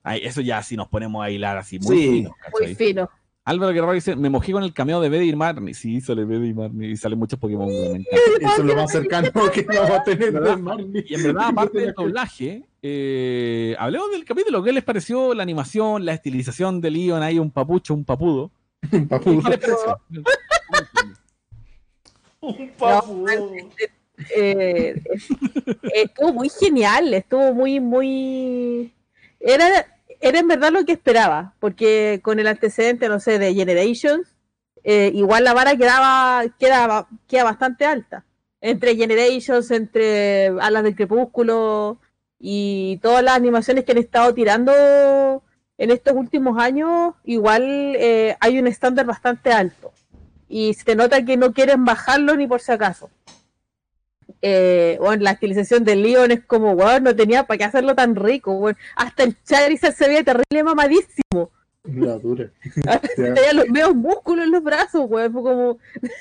[0.03, 2.09] Ay, eso ya si nos ponemos a hilar así muy Sí.
[2.11, 2.67] fino, ¿cachai?
[2.69, 3.11] Muy fino.
[3.45, 5.75] Álvaro Guerrero dice, me mojé con el cameo de Betty y Marnie.
[5.75, 7.69] Sí, sale Betty y Marnie y salen muchos Pokémon.
[7.69, 10.57] Eso es lo más cercano que vamos a tener de.
[10.57, 11.05] Marnie.
[11.09, 14.63] Y en verdad, aparte del doblaje, eh, hablemos del capítulo.
[14.63, 18.53] ¿Qué les pareció la animación, la estilización de Leon ahí, un papucho, un papudo?
[19.09, 19.43] Papu.
[19.43, 20.01] ¿Qué les pareció?
[22.43, 22.53] No,
[24.37, 25.01] eh,
[25.95, 28.93] estuvo muy genial, estuvo muy, muy...
[29.39, 29.87] Era,
[30.23, 34.29] era en verdad lo que esperaba, porque con el antecedente, no sé, de Generations,
[34.85, 38.25] eh, igual la vara quedaba, queda, queda bastante alta.
[38.61, 41.99] Entre Generations, entre Alas del Crepúsculo
[42.39, 45.43] y todas las animaciones que han estado tirando
[45.77, 47.63] en estos últimos años, igual
[47.99, 49.93] eh, hay un estándar bastante alto.
[50.49, 53.11] Y se nota que no quieren bajarlo ni por si acaso.
[54.43, 58.17] Eh, bueno, la estilización del Leon es como, weón, no tenía para qué hacerlo tan
[58.17, 58.71] rico.
[58.97, 61.51] Hasta el Charizard se veía terrible mamadísimo.
[61.85, 62.49] La dura.
[63.17, 65.33] Tenía los medios músculos en los brazos, weón.
[65.33, 65.79] Fue como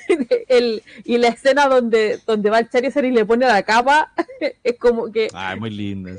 [0.48, 4.12] el, y la escena donde, donde va el Charizard y le pone la capa,
[4.64, 6.10] es como que Ah, es muy lindo.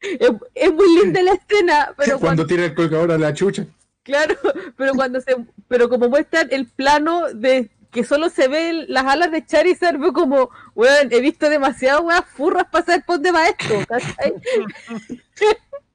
[0.00, 3.66] es, es muy linda la escena, pero cuando, Cuando tira el colgador a la chucha.
[4.04, 4.34] claro,
[4.76, 5.36] pero cuando se,
[5.68, 10.12] pero como muestran el plano de que solo se ven las alas de Charizard, fue
[10.14, 14.32] como, weón, he visto demasiado weas furras pasar por de maestro, ¿cachai?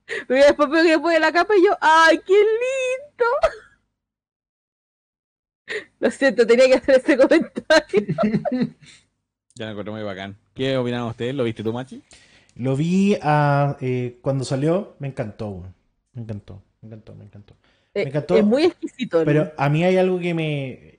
[0.28, 3.26] Pero después veo que le pone la capa y yo, ¡ay, qué lindo!
[6.00, 8.16] Lo siento, tenía que hacer ese comentario.
[9.56, 10.38] Ya me encontré muy bacán.
[10.54, 11.34] ¿Qué opinaron ustedes?
[11.34, 12.04] ¿Lo viste tú, Machi?
[12.54, 15.74] Lo vi a, eh, cuando salió, me encantó, weón.
[16.14, 17.56] Me encantó, me encantó, me encantó.
[17.96, 18.38] Eh, encantó.
[18.38, 19.18] Es muy exquisito.
[19.18, 19.26] ¿no?
[19.26, 20.97] Pero a mí hay algo que me,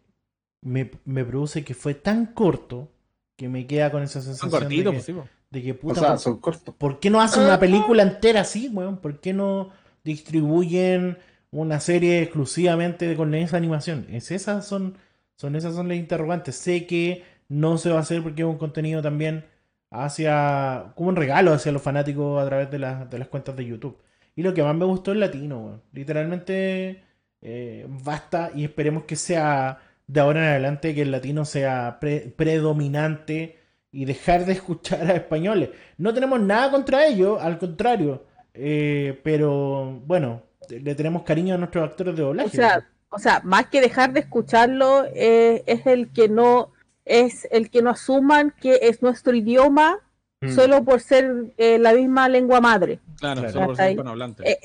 [0.63, 2.91] me, me produce que fue tan corto
[3.37, 5.29] que me queda con esa Son sensación cortitos, de, pues que, po.
[5.51, 6.75] de que, O puta, sea, ¿por- son cortos.
[6.77, 8.99] ¿por qué no hacen una película entera así, weón?
[8.99, 9.71] ¿Por qué no
[10.05, 11.19] distribuyen
[11.51, 14.07] una serie exclusivamente con esa animación?
[14.11, 14.97] Es esas son,
[15.37, 16.57] son esas son las interrogantes.
[16.57, 19.45] Sé que no se va a hacer porque es un contenido también
[19.91, 23.67] hacia como un regalo hacia los fanáticos a través de, las- de las cuentas de
[23.67, 23.99] YouTube.
[24.37, 25.83] Y lo que más me gustó es latino, weón.
[25.93, 27.03] Literalmente
[27.41, 29.79] eh, basta y esperemos que sea
[30.09, 33.59] de ahora en adelante que el latino sea pre- predominante
[33.93, 35.71] y dejar de escuchar a españoles.
[35.97, 38.25] No tenemos nada contra ellos, al contrario.
[38.55, 42.51] Eh, pero bueno, le tenemos cariño a nuestros actores de O doblaje.
[42.57, 46.73] sea, o sea, más que dejar de escucharlo, eh, es el que no
[47.05, 50.01] es el que no asuman que es nuestro idioma
[50.41, 50.51] Mm.
[50.55, 53.01] solo por ser eh, la misma lengua madre.
[53.19, 53.53] Claro, Claro.
[53.53, 53.93] solo por Hasta ser ahí.
[53.95, 54.51] hispanohablante.
[54.51, 54.59] Eh,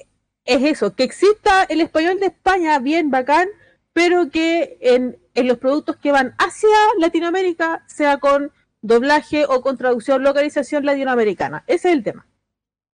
[0.46, 3.48] Es eso, que exista el español de España, bien bacán,
[3.94, 6.70] pero que en, en los productos que van hacia
[7.00, 11.64] Latinoamérica sea con doblaje o con traducción, localización latinoamericana.
[11.68, 12.26] Ese es el tema.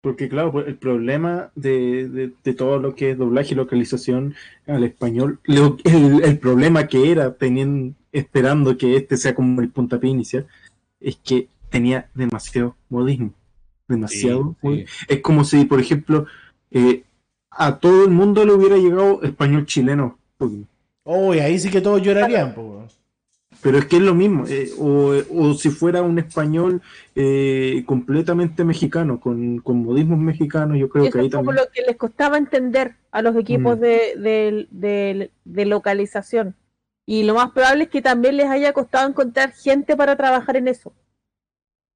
[0.01, 4.35] Porque claro, pues, el problema de, de- de todo lo que es doblaje y localización
[4.67, 9.69] al español, lo- el, el problema que era teniendo, esperando que este sea como el
[9.69, 10.45] puntapié inicial,
[10.99, 13.33] es que tenía demasiado modismo.
[13.87, 14.55] Demasiado.
[14.61, 14.87] Sí, modismo.
[14.87, 15.05] sí.
[15.09, 16.25] Es como si, por ejemplo,
[16.71, 17.03] eh,
[17.49, 20.17] a todo el mundo le hubiera llegado español chileno.
[21.07, 21.29] Pokémon.
[21.29, 22.85] Oh, y ahí sí que todos llorarían, po.
[23.61, 24.45] Pero es que es lo mismo.
[24.47, 26.81] eh, o, o si fuera un español
[27.15, 31.65] eh, completamente mexicano, con, con modismos mexicanos, yo creo Eso que ahí es como también.
[31.65, 33.81] lo que les costaba entender a los equipos Mm.
[33.81, 36.55] de, de- de- de localización.
[37.07, 40.67] Y lo más probable es que también les haya costado encontrar gente para trabajar en
[40.67, 40.93] eso.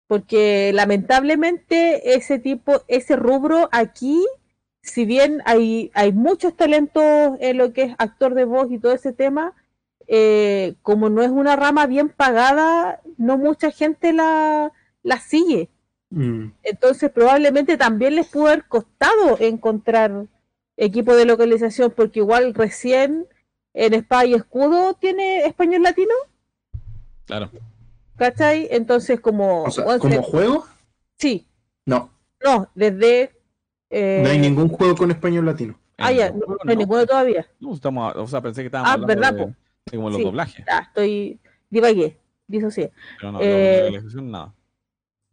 [0.07, 4.25] Porque lamentablemente ese tipo, ese rubro aquí,
[4.81, 8.93] si bien hay, hay muchos talentos en lo que es actor de voz y todo
[8.93, 9.53] ese tema,
[10.07, 14.71] eh, como no es una rama bien pagada, no mucha gente la,
[15.03, 15.69] la sigue.
[16.09, 16.47] Mm.
[16.63, 20.25] Entonces probablemente también les pudo haber costado encontrar
[20.77, 23.27] equipo de localización, porque igual recién
[23.73, 26.13] en Espada y Escudo tiene español latino,
[27.25, 27.49] Claro.
[28.17, 28.67] ¿cachai?
[28.71, 29.63] Entonces como...
[29.63, 30.65] O sea, bueno, como juego,
[31.17, 31.47] Sí,
[31.85, 32.09] no.
[32.43, 33.31] no, desde...
[33.91, 35.77] eh, No hay ningún juego con español latino.
[35.97, 37.45] Ah, ya, no, no hay ninguno todavía.
[37.59, 39.45] No, estamos, o sea, pensé que estábamos Ah, hablando ¿verdad, de,
[39.91, 40.23] de como los Sí.
[40.23, 40.65] doblajes.
[40.67, 41.39] Ah, estoy...
[41.69, 42.17] Divagué,
[42.47, 42.91] disocié.
[43.19, 44.53] Pero no, Eh, la localización nada.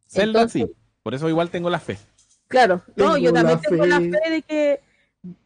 [0.07, 0.75] Zelda entonces- sí.
[1.03, 1.97] Por eso igual tengo la fe.
[2.49, 4.11] Claro, no, Tengo yo también la tengo la fe.
[4.11, 4.81] fe de que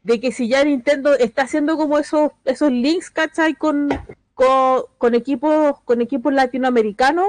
[0.02, 3.54] de que si ya Nintendo está haciendo como esos esos links, ¿cachai?
[3.54, 3.88] Con,
[4.34, 7.26] con, con equipos con equipos latinoamericanos,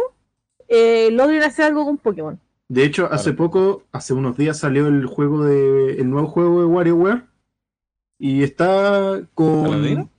[0.68, 2.40] eh, logren hacer algo con Pokémon.
[2.74, 6.66] De hecho, hace poco, hace unos días salió el juego de, el nuevo juego de
[6.66, 7.22] WarioWare
[8.18, 10.10] y está con,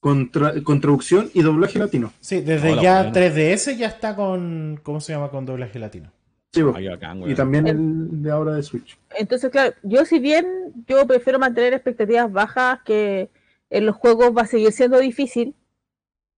[0.00, 2.12] con, tra- con traducción y doblaje latino.
[2.20, 3.14] Sí, desde Hola, ya bueno.
[3.16, 4.80] 3DS ya está con.
[4.82, 5.30] ¿Cómo se llama?
[5.30, 6.10] Con doblaje latino.
[6.52, 6.62] Sí.
[6.74, 8.96] Ay, bacán, y también el de ahora de Switch.
[9.16, 10.46] Entonces, claro, yo si bien
[10.86, 13.28] yo prefiero mantener expectativas bajas, que
[13.70, 15.54] en los juegos va a seguir siendo difícil,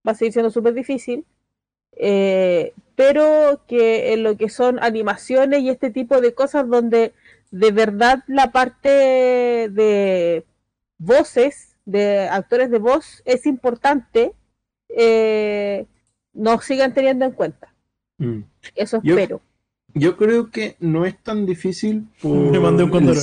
[0.07, 1.25] va a seguir siendo súper difícil,
[1.93, 7.13] eh, pero que en lo que son animaciones y este tipo de cosas donde
[7.51, 8.89] de verdad la parte
[9.71, 10.45] de
[10.99, 14.33] voces, de actores de voz es importante,
[14.89, 15.87] eh,
[16.33, 17.69] nos sigan teniendo en cuenta.
[18.19, 18.41] Mm.
[18.75, 19.41] Eso espero.
[19.95, 23.15] Yo creo que no es tan difícil por Me mandé un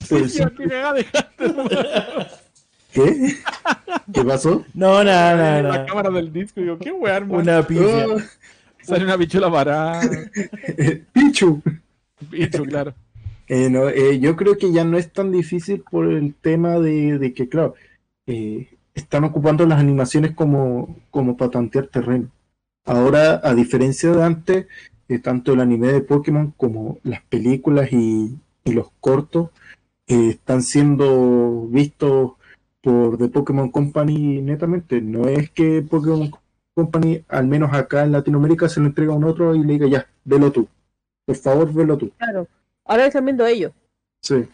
[0.00, 1.06] Sí, simple- qué
[2.92, 3.36] ¿Qué?
[4.12, 4.64] ¿Qué pasó?
[4.74, 5.86] No, nada, nada, en la nada.
[5.86, 7.42] cámara del disco y digo, qué weá, hermano.
[7.42, 8.06] Una pifia.
[8.82, 10.00] Sale una pichula parada.
[11.12, 11.62] Pichu.
[12.30, 12.94] Bicho, claro.
[13.48, 17.18] Eh, no, eh, yo creo que ya no es tan difícil por el tema de,
[17.18, 17.74] de que, claro,
[18.26, 22.28] eh, están ocupando las animaciones como, como para tantear terreno.
[22.84, 24.66] Ahora, a diferencia de antes,
[25.22, 29.50] tanto el anime de Pokémon como las películas y, y los cortos
[30.06, 32.32] están siendo vistos
[32.80, 35.00] por The Pokémon Company netamente.
[35.00, 36.30] No es que Pokémon
[36.74, 39.86] Company, al menos acá en Latinoamérica, se lo entrega a un otro y le diga,
[39.86, 40.68] ya, velo tú.
[41.26, 42.10] Por favor, velo tú.
[42.16, 42.48] Claro.
[42.84, 43.72] Ahora están viendo ellos.
[44.20, 44.48] Sí.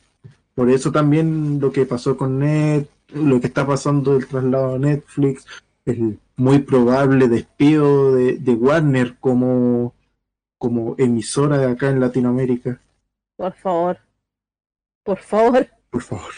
[0.54, 4.78] Por eso también lo que pasó con Net, lo que está pasando del traslado a
[4.78, 5.46] Netflix,
[5.86, 9.94] el muy probable despido de, de Warner como,
[10.58, 12.80] como emisora de acá en Latinoamérica.
[13.36, 13.98] Por favor.
[15.04, 15.68] Por favor.
[15.90, 16.32] Por favor.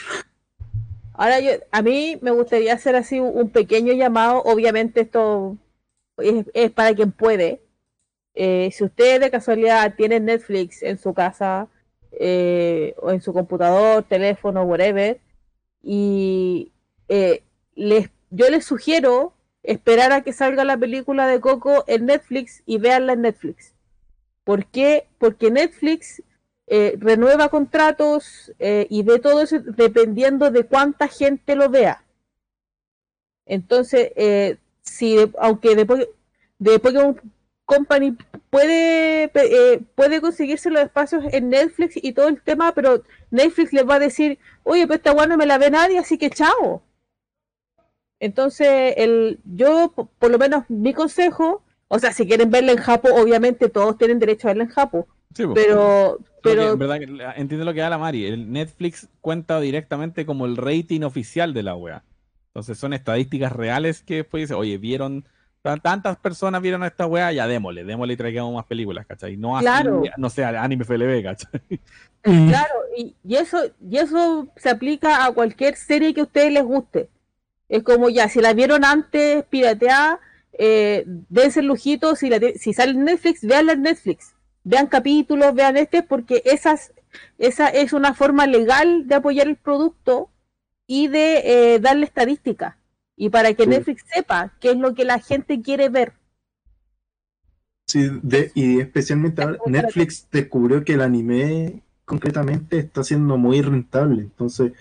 [1.14, 4.42] Ahora yo, a mí me gustaría hacer así un, un pequeño llamado.
[4.44, 5.56] Obviamente esto
[6.20, 7.60] es, para quien puede.
[8.34, 11.68] Eh, si ustedes de casualidad tienen Netflix en su casa
[12.12, 15.20] eh, o en su computador, teléfono, whatever,
[15.82, 16.72] y
[17.08, 17.42] eh,
[17.74, 22.78] les, yo les sugiero esperar a que salga la película de Coco en Netflix y
[22.78, 23.74] veanla en Netflix.
[24.44, 25.06] ¿Por qué?
[25.18, 26.22] Porque Netflix
[26.98, 32.04] renueva contratos y ve todo eso dependiendo de cuánta gente lo vea.
[33.44, 34.12] Entonces,
[34.82, 36.08] si de- aunque de, Poké-
[36.58, 37.20] de Pokémon
[37.64, 38.16] Company
[38.50, 43.88] puede, eh, puede conseguirse los espacios en Netflix y todo el tema, pero Netflix les
[43.88, 46.82] va a decir, oye, pues esta weá no me la ve nadie, así que chao.
[48.18, 52.78] Entonces, el, yo, po- por lo menos mi consejo, o sea, si quieren verla en
[52.78, 55.54] Japo, obviamente todos tienen derecho a verla en Japo, Sí, po.
[55.54, 56.98] pero, pero en verdad,
[57.36, 58.26] entiendo lo que da la Mari.
[58.26, 62.02] El Netflix cuenta directamente como el rating oficial de la wea.
[62.50, 65.24] Entonces son estadísticas reales que después dice, oye, vieron,
[65.62, 69.36] tan- tantas personas vieron a esta wea, ya démosle, démosle y traigamos más películas, ¿cachai?
[69.36, 70.02] No así, Claro.
[70.16, 71.60] no sé, anime FLB, ¿cachai?
[72.22, 76.64] Claro, y, y eso, y eso se aplica a cualquier serie que a ustedes les
[76.64, 77.08] guste.
[77.68, 80.18] Es como ya, si la vieron antes, pirateada,
[80.52, 84.34] eh, dense el lujito, si, la, si sale en Netflix, veanla en Netflix.
[84.64, 86.92] Vean capítulos, vean este, porque esas,
[87.38, 90.28] esa es una forma legal de apoyar el producto
[90.92, 92.76] y de eh, darle estadística.
[93.16, 93.68] Y para que Sí.
[93.68, 96.14] Netflix sepa qué es lo que la gente quiere ver.
[97.86, 104.22] Sí, de- y especialmente ahora Netflix descubrió que el anime concretamente está siendo muy rentable.
[104.22, 104.72] Entonces,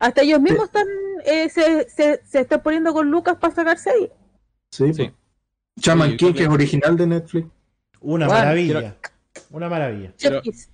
[0.00, 0.86] Hasta ellos mismos están,
[1.26, 4.10] eh, se, se, se están poniendo con Lucas para sacar series.
[4.72, 4.92] sí.
[4.92, 5.02] Sí.
[5.04, 5.12] pues.
[5.80, 7.46] Shaman Sí, King, que es original de Netflix.
[8.00, 8.96] Una Bueno, maravilla.
[9.50, 10.12] Una maravilla.
[10.16, 10.70] Chefkis.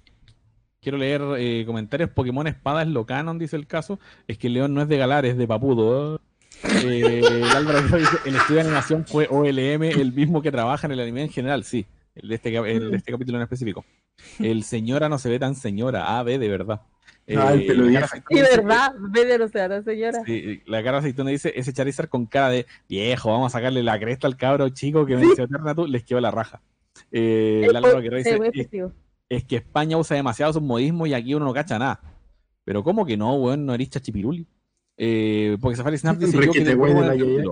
[0.84, 2.10] Quiero leer eh, comentarios.
[2.10, 3.98] Pokémon Espada es lo canon, dice el caso.
[4.28, 6.20] Es que León no es de Galar, es de Papudo.
[6.84, 10.92] Eh, el Álvaro dice, el estudio de animación fue OLM, el mismo que trabaja en
[10.92, 11.86] el anime en general, sí.
[12.14, 13.84] El de este, cap- el de este capítulo en específico.
[14.38, 16.18] El señora no se ve tan señora.
[16.18, 16.82] Ah, ve, de verdad.
[17.26, 18.06] Eh, Ah, el pelo la viejo.
[18.08, 19.48] cara Sí, verdad, ve de no
[19.82, 20.22] señora.
[20.24, 23.98] Sí, la cara aceituna dice, ese Charizard con cara de viejo, vamos a sacarle la
[23.98, 26.60] cresta al cabro chico que venció Eternatus, les quedó la raja.
[27.10, 28.94] Eh, el Álvaro Guerrero Sí, dice, muy
[29.36, 32.00] "Es- que España usa demasiado sus modismos y aquí uno no cacha nada.
[32.64, 33.66] Pero ¿cómo que no, weón?
[33.66, 34.46] No eres chachipiruli.
[34.96, 37.44] Eh, porque Safari Snap dice yo que güey de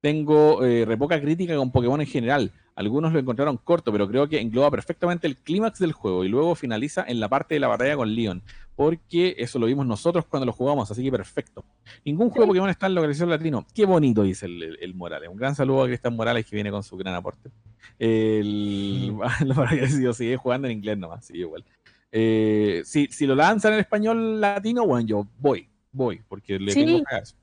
[0.00, 2.52] tengo eh, re poca crítica con Pokémon en general.
[2.74, 6.54] Algunos lo encontraron corto, pero creo que engloba perfectamente el clímax del juego y luego
[6.54, 8.42] finaliza en la parte de la batalla con Leon.
[8.76, 11.64] Porque eso lo vimos nosotros cuando lo jugamos, así que perfecto.
[12.04, 13.64] Ningún juego de Pokémon está en localización latino.
[13.72, 15.28] Qué bonito, dice el, el- el Morales.
[15.28, 17.50] Un gran saludo a Cristian Morales que viene con su gran aporte.
[17.98, 19.08] El,
[19.46, 21.64] lo agradecido sigue jugando en inglés nomás, sí, igual.
[22.10, 26.84] Eh, si, si lo lanzan en español latino, bueno, yo voy, voy, porque le Sí.
[26.84, 27.36] tengo cagazo.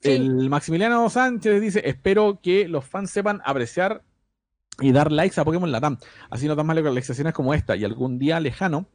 [0.00, 0.10] Sí.
[0.10, 4.02] El Maximiliano Sánchez dice, espero que los fans sepan apreciar
[4.80, 5.98] y dar likes a Pokémon Latam.
[6.30, 8.86] Así nos dan más localizaciones como esta y algún día lejano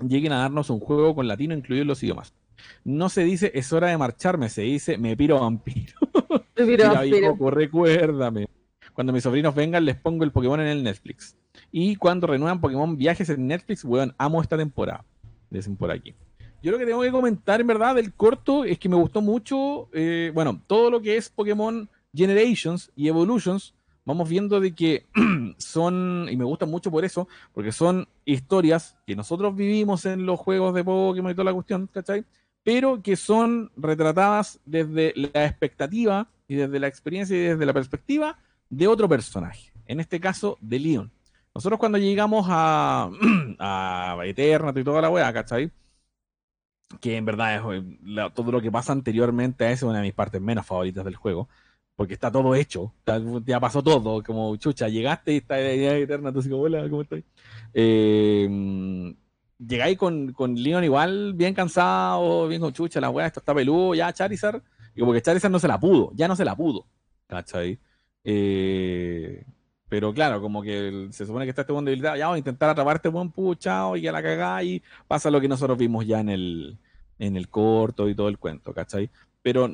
[0.00, 2.34] lleguen a darnos un juego con latino incluido en los idiomas.
[2.84, 5.94] No se dice es hora de marcharme, se dice me piro vampiro.
[6.58, 8.48] Mira, pero- Coco, recuérdame.
[8.92, 11.36] Cuando mis sobrinos vengan, les pongo el Pokémon en el Netflix.
[11.70, 15.04] Y cuando renuevan Pokémon Viajes en Netflix, weón, amo esta temporada.
[15.50, 16.14] Dicen por aquí.
[16.62, 19.88] Yo lo que tengo que comentar, en verdad, del corto es que me gustó mucho,
[19.92, 23.74] eh, bueno, todo lo que es Pokémon Generations y Evolutions.
[24.08, 25.04] Vamos viendo de que
[25.58, 30.40] son, y me gusta mucho por eso, porque son historias que nosotros vivimos en los
[30.40, 32.24] juegos de Pokémon y toda la cuestión, ¿cachai?
[32.62, 38.38] Pero que son retratadas desde la expectativa y desde la experiencia y desde la perspectiva
[38.70, 39.72] de otro personaje.
[39.84, 41.10] En este caso, de Leon.
[41.54, 43.10] Nosotros cuando llegamos a,
[43.58, 45.70] a y toda la weá, ¿cachai?
[46.98, 50.14] Que en verdad es eh, todo lo que pasa anteriormente a es una de mis
[50.14, 51.46] partes menos favoritas del juego.
[51.98, 52.94] Porque está todo hecho,
[53.44, 57.24] ya pasó todo, como chucha, llegaste y está ya Eternato, así como, hola, ¿cómo estás?
[57.74, 58.48] Eh,
[59.58, 63.96] llegáis con, con Leon igual bien cansado, bien con chucha, la weá, esto está peludo,
[63.96, 64.62] ya Charizard,
[64.94, 66.86] y como que Charizard no se la pudo, ya no se la pudo,
[67.26, 67.80] ¿cachai?
[68.22, 69.44] Eh,
[69.88, 72.70] pero claro, como que se supone que está este buen debilitado, ya vamos a intentar
[72.70, 76.28] atraparte buen puchao y ya la cagá y pasa lo que nosotros vimos ya en
[76.28, 76.78] el,
[77.18, 79.10] en el corto y todo el cuento, ¿cachai?
[79.42, 79.68] Pero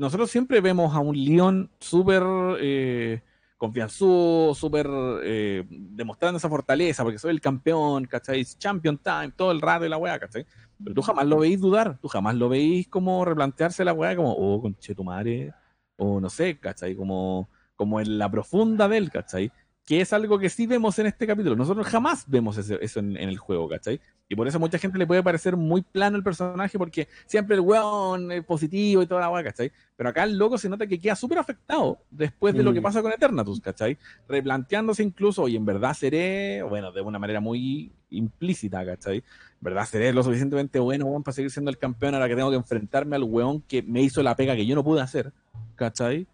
[0.00, 2.22] nosotros siempre vemos a un Leon súper
[2.58, 3.20] eh,
[3.58, 4.88] confianzudo, súper
[5.22, 8.42] eh, demostrando esa fortaleza, porque soy el campeón, ¿cachai?
[8.46, 10.46] Champion time, todo el rato y la weá, ¿cachai?
[10.82, 14.32] Pero tú jamás lo veis dudar, tú jamás lo veis como replantearse la weá, como,
[14.32, 15.52] oh, conche tu madre,
[15.98, 16.96] o no sé, ¿cachai?
[16.96, 19.52] Como, como en la profunda del, ¿cachai?
[19.90, 21.56] Que es algo que sí vemos en este capítulo.
[21.56, 24.00] Nosotros jamás vemos ese- eso en, en el juego, ¿cachai?
[24.28, 27.56] Y por eso a mucha gente le puede parecer muy plano el personaje, porque siempre
[27.56, 29.72] el weón es positivo y toda la weá, ¿cachai?
[29.96, 32.84] Pero acá el loco se nota que queda súper afectado después de lo que Mm.
[32.84, 33.98] pasa con Eternatus, ¿cachai?
[34.28, 39.16] Replanteándose incluso, y en verdad seré, bueno, de una manera muy implícita, ¿cachai?
[39.16, 39.24] En
[39.60, 42.56] verdad seré lo suficientemente bueno, weón, para seguir siendo el campeón ahora que tengo que
[42.56, 45.32] enfrentarme al weón que me hizo la pega que yo no pude hacer,
[45.74, 46.28] ¿cachai?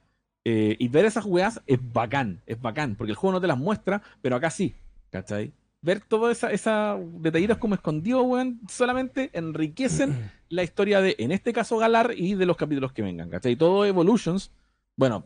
[0.49, 3.59] Eh, y ver esas weas es bacán, es bacán, porque el juego no te las
[3.59, 4.77] muestra, pero acá sí,
[5.11, 5.53] ¿cachai?
[5.83, 11.53] Ver todos esos esa detallitos como escondidos, weón, solamente enriquecen la historia de, en este
[11.53, 13.57] caso, Galar y de los capítulos que vengan, ¿cachai?
[13.57, 14.53] Todo Evolutions,
[14.95, 15.25] bueno,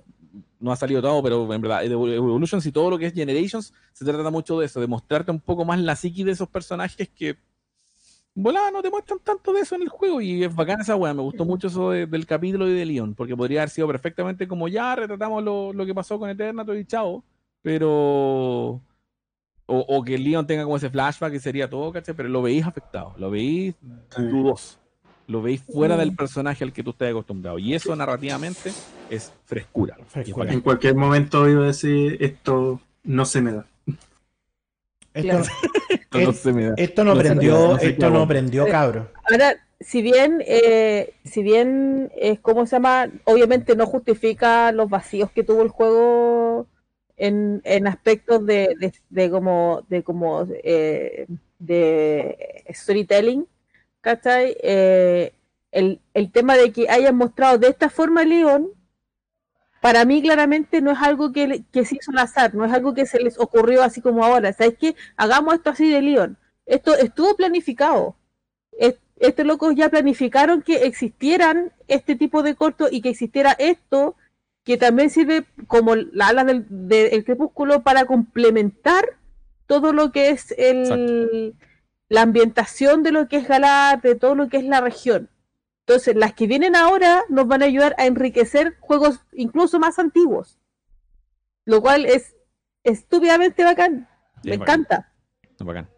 [0.58, 3.74] no ha salido todo, pero en verdad, Evo- Evolutions y todo lo que es Generations
[3.92, 7.10] se trata mucho de eso, de mostrarte un poco más la psiqui de esos personajes
[7.10, 7.36] que,
[8.34, 11.12] volá, no te muestran tanto de eso en el juego y es bacán esa weá,
[11.14, 14.46] me gustó mucho eso de- del capítulo y de Leon, porque podría haber sido perfectamente
[14.48, 17.22] como ya retratamos lo, lo que pasó con Eternato y chao,
[17.62, 18.80] pero...
[19.72, 22.12] O, o que Leon tenga como ese flashback y sería todo, ¿cachai?
[22.16, 23.76] Pero lo veis afectado, lo veis
[24.16, 24.78] dudoso.
[25.28, 27.56] Lo veis fuera del personaje al que tú estás acostumbrado.
[27.60, 28.72] Y eso narrativamente
[29.08, 29.96] es frescura.
[30.08, 30.52] Frescura.
[30.52, 33.66] En cualquier momento iba a decir esto no se me da.
[35.14, 35.44] Esto, Claro.
[36.10, 36.74] Esto no se me da.
[36.76, 39.12] esto no prendió, no esto queda no prendió, cabro.
[39.30, 45.30] Ahora, si bien, eh, si bien es como se llama, obviamente no justifica los vacíos
[45.30, 46.66] que tuvo el juego
[47.16, 51.26] en, en aspectos de, de, de como de como eh,
[51.60, 53.46] de storytelling,
[54.00, 54.56] ¿cachai?
[54.62, 55.32] Eh,
[55.70, 58.68] el, el tema de que hayan mostrado de esta forma a Leon,
[59.80, 62.72] para mí claramente no es algo que, le- que se hizo al azar, no es
[62.72, 64.52] algo que se les ocurrió así como ahora.
[64.52, 64.94] ¿Sabes qué?
[65.16, 66.36] Hagamos esto así de Leon.
[66.66, 68.16] Esto estuvo planificado
[68.78, 74.16] es- estos locos ya planificaron que existieran este tipo de cortos y que existiera esto,
[74.64, 79.04] que también sirve como la ala del, del crepúsculo para complementar
[79.66, 81.54] todo lo que es el,
[82.08, 85.28] la ambientación de lo que es Galar, de todo lo que es la región.
[85.86, 90.58] Entonces, las que vienen ahora nos van a ayudar a enriquecer juegos incluso más antiguos,
[91.64, 92.36] lo cual es
[92.84, 94.08] estúpidamente bacán.
[94.42, 95.12] Sí, Me es bacán, encanta.
[95.58, 95.88] es bacán.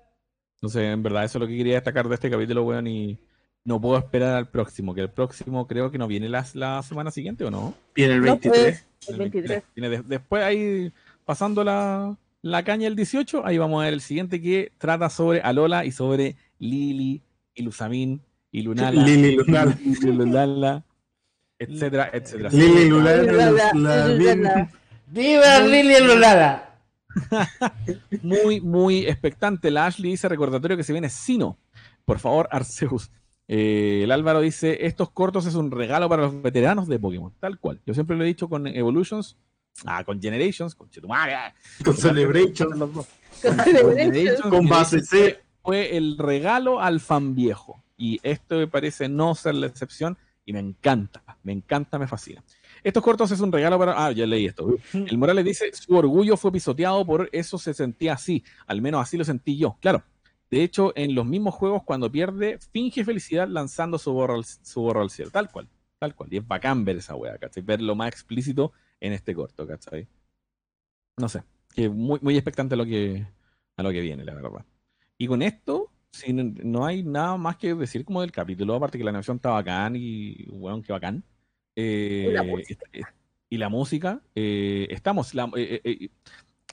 [0.56, 2.86] Entonces, en verdad, eso es lo que quería destacar de este capítulo, weón.
[2.86, 3.18] Y
[3.64, 4.94] no puedo esperar al próximo.
[4.94, 7.74] Que el próximo creo que no viene la, la semana siguiente, ¿o no?
[7.94, 8.62] Viene el No, 23.
[8.62, 9.62] pues, El el 23.
[9.74, 10.92] Viene de- después ahí,
[11.24, 15.40] pasando la, la caña el 18, ahí vamos a ver el siguiente que trata sobre
[15.42, 17.22] Alola y sobre Lili
[17.54, 18.20] y Lusamin
[18.52, 19.02] y Lunala.
[19.02, 19.76] Lili Lunala.
[19.82, 20.84] Lili Lunala,
[21.58, 22.50] etcétera, etcétera.
[22.50, 24.70] Lili Lulala.
[25.06, 26.78] ¡Viva Lili Lulala!
[28.22, 29.70] muy, muy expectante.
[29.70, 31.58] La Ashley dice recordatorio que se viene Sino.
[32.04, 33.10] Por favor, Arceus.
[33.48, 37.32] Eh, el Álvaro dice, estos cortos es un regalo para los veteranos de Pokémon.
[37.40, 37.80] Tal cual.
[37.86, 39.36] Yo siempre lo he dicho con Evolutions,
[39.84, 43.06] ah, con Generations, con Chetumare, Con Celebration, los dos.
[43.42, 44.50] Con Con Celebration.
[44.50, 45.40] Con base C.
[45.62, 47.82] Fue el regalo al fan viejo.
[48.02, 50.18] Y esto me parece no ser la excepción.
[50.44, 52.42] Y me encanta, me encanta, me fascina.
[52.82, 54.06] Estos cortos es un regalo para.
[54.06, 54.74] Ah, ya leí esto.
[54.92, 58.42] El Morales dice: Su orgullo fue pisoteado, por eso se sentía así.
[58.66, 59.76] Al menos así lo sentí yo.
[59.80, 60.02] Claro.
[60.50, 64.80] De hecho, en los mismos juegos, cuando pierde, finge felicidad lanzando su borro al, su
[64.80, 65.30] borro al cielo.
[65.30, 65.68] Tal cual.
[66.00, 66.28] Tal cual.
[66.32, 67.62] Y es bacán ver esa wea, ¿cachai?
[67.62, 70.08] Verlo más explícito en este corto, ¿cachai?
[71.18, 71.44] No sé.
[71.72, 73.24] Que muy, muy expectante a lo que,
[73.76, 74.66] a lo que viene, la verdad.
[75.16, 78.98] Y con esto, si no, no hay nada más que decir como del capítulo, aparte
[78.98, 81.24] que la animación está bacán y, bueno, qué bacán.
[81.74, 82.84] Eh, Y la música.
[82.92, 83.02] eh,
[83.48, 85.34] y la música, eh, estamos.
[85.34, 86.08] la- eh, eh, eh,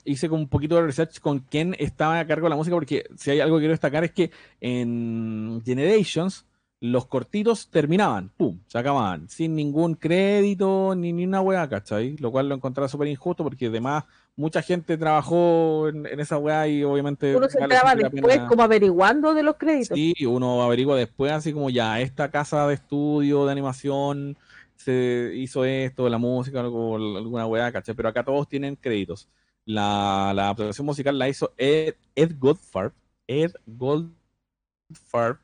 [0.05, 3.05] hice como un poquito de research con quién estaba a cargo de la música, porque
[3.17, 4.31] si hay algo que quiero destacar es que
[4.61, 6.45] en Generations
[6.82, 12.15] los cortitos terminaban, pum, se acababan, sin ningún crédito ni, ni una weá, ¿cachai?
[12.17, 14.05] Lo cual lo encontraba súper injusto porque además
[14.38, 19.34] mucha gente trabajó en, en esa weá y obviamente Uno se entraba después como averiguando
[19.34, 19.97] de los créditos.
[19.97, 24.38] Sí, uno averigua después, así como ya, esta casa de estudio, de animación,
[24.77, 27.93] se hizo esto, la música, algo, alguna weá, ¿cachai?
[27.93, 29.27] Pero acá todos tienen créditos.
[29.65, 32.93] La, la adaptación musical la hizo Ed, Ed Goldfarb,
[33.27, 35.39] Ed Goldfarb,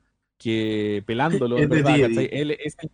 [0.45, 1.95] que pelándolo, de verdad.
[1.95, 2.91] Él es, el,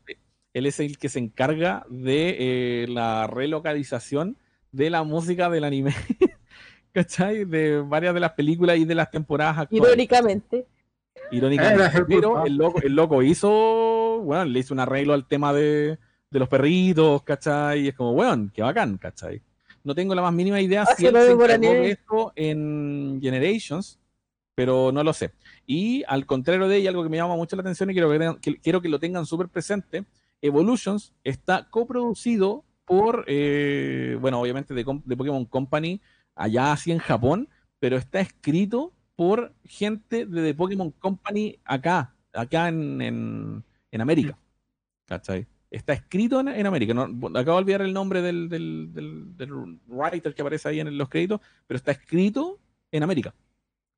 [0.54, 4.38] él es el que se encarga de eh, la relocalización
[4.72, 5.94] de la música del anime,
[6.94, 7.44] ¿cachai?
[7.44, 9.86] De varias de las películas y de las temporadas actuales.
[9.86, 10.66] Irónicamente.
[11.30, 11.98] Irónicamente.
[11.98, 15.98] El Pero el loco, el loco hizo, bueno, le hizo un arreglo al tema de,
[16.30, 17.82] de los perritos, ¿cachai?
[17.82, 19.42] Y es como, weón, qué bacán, ¿cachai?
[19.84, 23.20] No tengo la más mínima idea Ah, si él lo se encargó de esto en
[23.22, 24.00] Generations,
[24.56, 25.32] pero no lo sé.
[25.66, 28.90] Y al contrario de ella, algo que me llama mucho la atención y quiero que,
[28.90, 30.06] lo tengan súper presente,
[30.42, 36.02] Evolutions está coproducido por, eh, bueno, obviamente de, Pokémon Company,
[36.36, 37.48] allá así en Japón,
[37.80, 44.38] pero está escrito por gente de Pokémon Company acá, acá en, en, América.
[45.06, 45.48] ¿Cachai?
[45.70, 46.94] Está escrito en, en América.
[46.94, 48.92] Acabo de olvidar el nombre del, del-
[49.38, 52.60] del writer que aparece ahí en los créditos, pero está escrito
[52.92, 53.34] en América.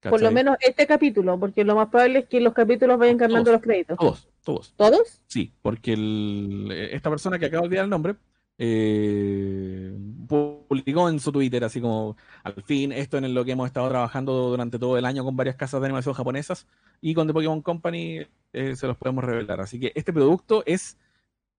[0.09, 3.45] Por lo menos este capítulo, porque lo más probable es que los capítulos vayan cambiando
[3.51, 3.55] Todos.
[3.55, 3.97] los créditos.
[3.97, 4.73] Todos, todos.
[4.75, 5.21] ¿Todos?
[5.27, 8.15] Sí, porque el- esta persona que acabo de olvidar el nombre
[8.57, 9.95] eh,
[10.27, 14.49] publicó en su Twitter así como al fin esto en lo que hemos estado trabajando
[14.49, 16.67] durante todo el año con varias casas de animación japonesas
[17.01, 18.19] y con The Pokémon Company
[18.53, 19.59] eh, se los podemos revelar.
[19.61, 20.97] Así que este producto es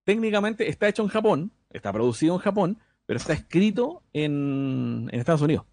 [0.03, 5.41] técnicamente está hecho en Japón, está producido en Japón, pero está escrito en, en Estados
[5.41, 5.65] Unidos.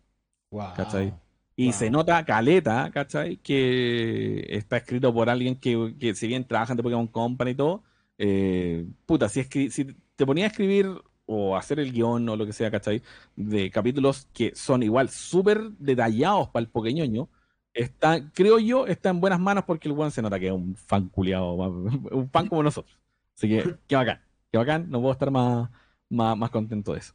[0.51, 0.75] Wow.
[0.77, 1.15] ¿Cachai?
[1.57, 1.73] Y Wow.
[1.73, 3.37] se nota caleta, ¿cachai?
[3.39, 7.55] Que está escrito por alguien que, que si bien trabaja en The Pokémon Company y
[7.55, 7.85] todo,
[8.19, 9.85] eh, puta, si, si
[10.17, 10.89] te ponía a escribir
[11.27, 13.03] o hacer el guion o lo que sea, ¿cachai?
[13.37, 17.29] De capítulos que son igual súper detallados para el Pokéñoño,
[17.75, 20.75] está, creo yo, está en buenas manos porque el weón se nota que es un
[20.77, 21.55] fan culiado,
[22.13, 22.99] un fan como nosotros.
[23.37, 25.71] Así que, qué bacán, qué bacán, no puedo estar más,
[26.09, 27.15] más, más contento de eso.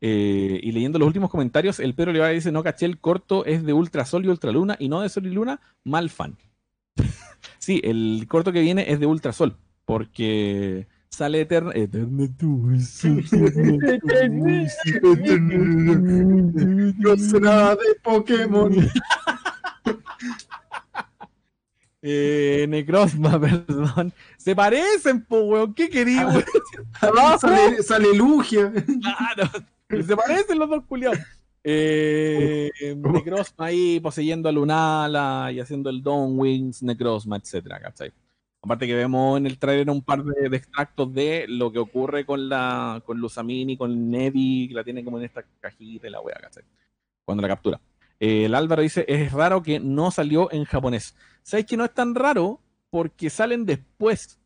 [0.00, 3.64] Eh, y leyendo los últimos comentarios, el Pedro Olivares dice, no caché, el corto es
[3.64, 6.36] de Ultrasol y Ultraluna y no de Sol y Luna, mal fan.
[7.58, 11.72] sí, el corto que viene es de Ultrasol, porque sale Eterna...
[11.74, 12.28] Eterna
[16.98, 18.72] No sé nada de Pokémon.
[22.02, 24.12] eh, Necrozma, perdón.
[24.36, 25.74] Se parecen, po, weón.
[25.74, 26.44] ¿Qué quería, weón?
[27.40, 28.72] sale, sale Lugia.
[28.72, 29.50] Claro.
[30.06, 31.18] Se parecen los dos culiados.
[31.64, 38.12] Eh, Necrozma ahí poseyendo a Lunala y haciendo el Dawn Wings, Necrozma, etcétera, ¿cachai?
[38.60, 42.26] Aparte que vemos en el trailer un par de, de extractos de lo que ocurre
[42.26, 46.20] con la con Luzamini, con Nevi, que la tiene como en esta cajita y la
[46.20, 46.64] wea, ¿cachai?
[47.24, 47.80] Cuando la captura.
[48.20, 51.14] Eh, el Álvaro dice, es raro que no salió en japonés.
[51.42, 52.60] ¿Sabes que no es tan raro?
[52.90, 54.37] Porque salen después.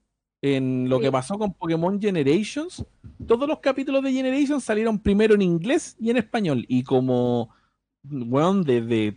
[0.42, 1.04] En lo Sí.
[1.04, 2.84] que pasó con Pokémon Generations,
[3.26, 6.64] todos los capítulos de Generations salieron primero en inglés y en español.
[6.68, 7.50] Y como,
[8.10, 9.16] weón, desde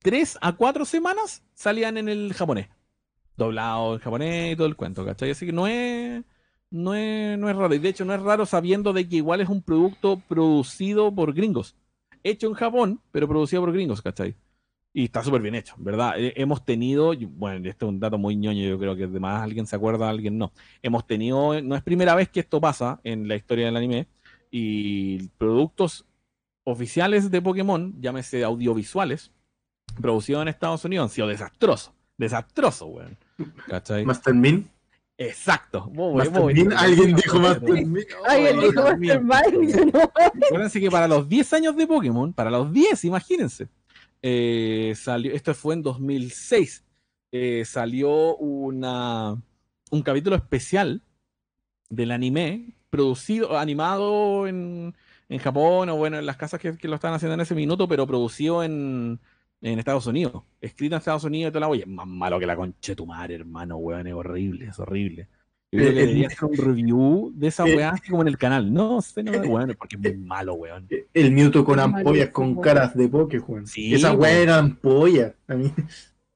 [0.00, 2.68] tres a cuatro semanas salían en el japonés.
[3.36, 5.30] Doblado en japonés y todo el cuento, ¿cachai?
[5.32, 6.22] Así que no es,
[6.70, 7.74] no es, no es raro.
[7.74, 11.34] Y de hecho no es raro sabiendo de que igual es un producto producido por
[11.34, 11.74] gringos.
[12.22, 14.36] Hecho en Japón, pero producido por gringos, ¿cachai?
[14.92, 16.14] Y está súper bien hecho, ¿verdad?
[16.18, 19.42] Eh, hemos tenido, y bueno, este es un dato muy ñoño, yo creo que además
[19.42, 20.52] alguien se acuerda, alguien no.
[20.82, 24.08] Hemos tenido, no es primera vez que esto pasa en la historia del anime,
[24.50, 26.06] y productos
[26.64, 29.30] oficiales de Pokémon, llámese audiovisuales,
[30.00, 31.92] producidos en Estados Unidos, han sido desastrosos.
[32.16, 33.16] Desastroso, weón.
[33.68, 34.04] ¿Cachai?
[34.04, 34.68] Master Min.
[35.16, 35.90] Exacto.
[35.90, 36.72] Master Min.
[36.72, 37.86] Alguien dijo Master.
[37.86, 38.04] Min.
[38.28, 40.12] Alguien dijo yo no.
[40.46, 43.68] Acuérdense que para los 10 años de Pokémon, para los 10, imagínense,
[44.22, 46.84] eh, salió, esto fue en 2006,
[47.32, 49.40] eh, salió una,
[49.90, 51.02] un capítulo especial
[51.88, 54.94] del anime producido, animado en,
[55.28, 58.06] en Japón o bueno, en las casas que, lo están haciendo en ese minuto, pero
[58.06, 59.20] producido en,
[59.60, 60.42] en Estados Unidos.
[60.60, 61.76] Escrito en Estados Unidos y toda la.
[61.76, 64.06] Es más malo que la concha de tu madre, hermano, weón.
[64.06, 65.28] Es horrible, es horrible.
[65.70, 68.22] Yo creo que Eh, debería eh, hacer un review de esa eh, weá así como
[68.22, 68.72] en el canal.
[68.72, 70.88] No sé, no, weón, porque es muy malo, weón.
[71.12, 73.66] El Mewtwo con ampollas con caras de Pokémon.
[73.66, 74.20] Sí, Esa weón.
[74.20, 75.34] weá era ampolla.
[75.46, 75.70] A mí.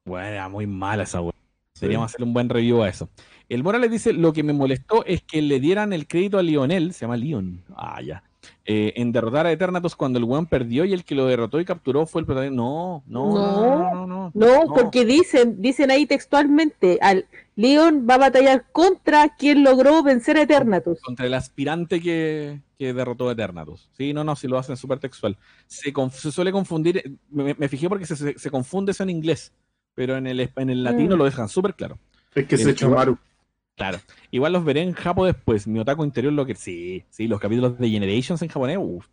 [0.04, 1.32] Bueno, era muy mala esa weá.
[1.80, 3.08] Deberíamos hacer un buen review a eso.
[3.48, 6.92] El Morales dice, lo que me molestó es que le dieran el crédito a Lionel,
[6.92, 8.22] se llama Leon, ah, ya,
[8.64, 11.64] eh, en derrotar a Eternatus cuando el weón perdió y el que lo derrotó y
[11.64, 12.56] capturó fue el protagonista.
[12.56, 14.30] No, no, no, no, no, no.
[14.34, 14.74] No, No.
[14.74, 17.26] porque dicen, dicen ahí textualmente, al
[17.56, 21.00] Leon va a batallar contra quien logró vencer a Eternatus.
[21.00, 23.88] Contra el aspirante que, que derrotó a Eternatus.
[23.96, 25.36] Sí, no, no, si lo hacen súper textual.
[25.66, 25.92] Se,
[26.32, 29.52] suele confundir, me, me fijé porque se, se- se confunde eso en inglés,
[29.94, 31.18] pero en el, en el latino Mm.
[31.18, 31.98] lo dejan súper claro.
[32.34, 33.18] Es que El se echó chihuahua- Maru.
[33.76, 33.98] Claro.
[34.30, 35.66] Igual los veré en Japo después.
[35.66, 36.54] Mi otaku interior lo que.
[36.54, 38.78] Sí, sí, los capítulos de Generations en japonés.
[38.80, 39.06] uf,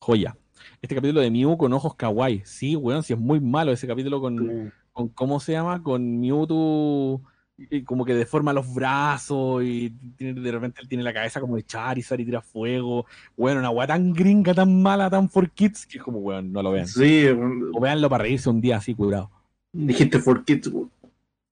[0.00, 0.36] joya.
[0.80, 2.42] Este capítulo de Mew con ojos kawaii.
[2.44, 5.80] Sí, weón, sí es muy malo ese capítulo con, con ¿cómo se llama?
[5.82, 7.22] Con Mewtwo
[7.70, 11.54] y como que deforma los brazos y tiene- de repente él tiene la cabeza como
[11.54, 13.06] de Charizard y tira fuego.
[13.36, 16.62] Bueno, una weá tan gringa, tan mala, tan for kids, que es como, weón, no
[16.62, 16.88] lo vean.
[16.88, 19.30] Sí, O véanlo para reírse un día así, curado.
[19.72, 20.68] dijiste for kids.
[20.68, 20.90] weón.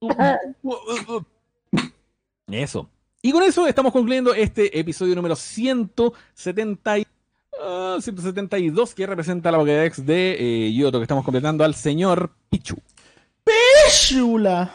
[2.50, 2.88] Eso.
[3.22, 7.06] Y con eso estamos concluyendo este episodio número 170 y-
[7.62, 10.36] ah, 172 que representa la Pokédex de
[10.68, 12.76] eh, Yoto que estamos completando al señor Pichu.
[14.08, 14.72] Chula.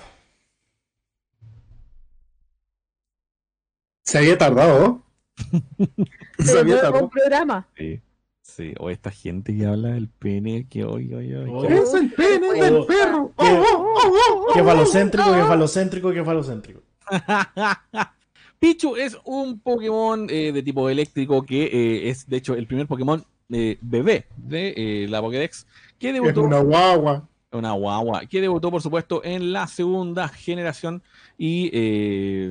[4.03, 5.01] Se había tardado.
[5.37, 7.03] Se Pero había tardado.
[7.05, 7.67] un programa.
[7.77, 8.01] Sí.
[8.41, 11.49] Sí, o esta gente que habla del pene que hoy, hoy, hoy.
[11.51, 11.65] Oh.
[11.65, 13.33] Es el pene del perro.
[13.37, 14.65] qué- Oh, oh, oh, oh, Qué oh.
[14.65, 16.81] falocéntrico, qué falocéntrico, qué falocéntrico.
[18.59, 22.87] Pichu es un Pokémon eh, de tipo eléctrico que eh, es, de hecho, el primer
[22.87, 25.67] Pokémon eh, bebé de la Pokédex
[25.99, 26.43] que Es debutó.
[26.43, 27.27] una guagua.
[27.51, 31.01] Una guagua que debutó, por supuesto, en la segunda generación
[31.37, 32.49] y,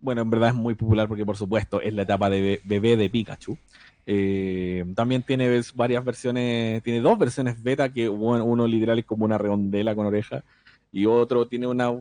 [0.00, 2.96] bueno, en verdad es muy popular porque, por supuesto, es la etapa de be- bebé
[2.96, 3.58] de Pikachu.
[4.06, 9.36] Eh, también tiene varias versiones, tiene dos versiones beta, que uno literal es como una
[9.36, 10.42] redondela con oreja
[10.90, 11.92] y otro tiene una,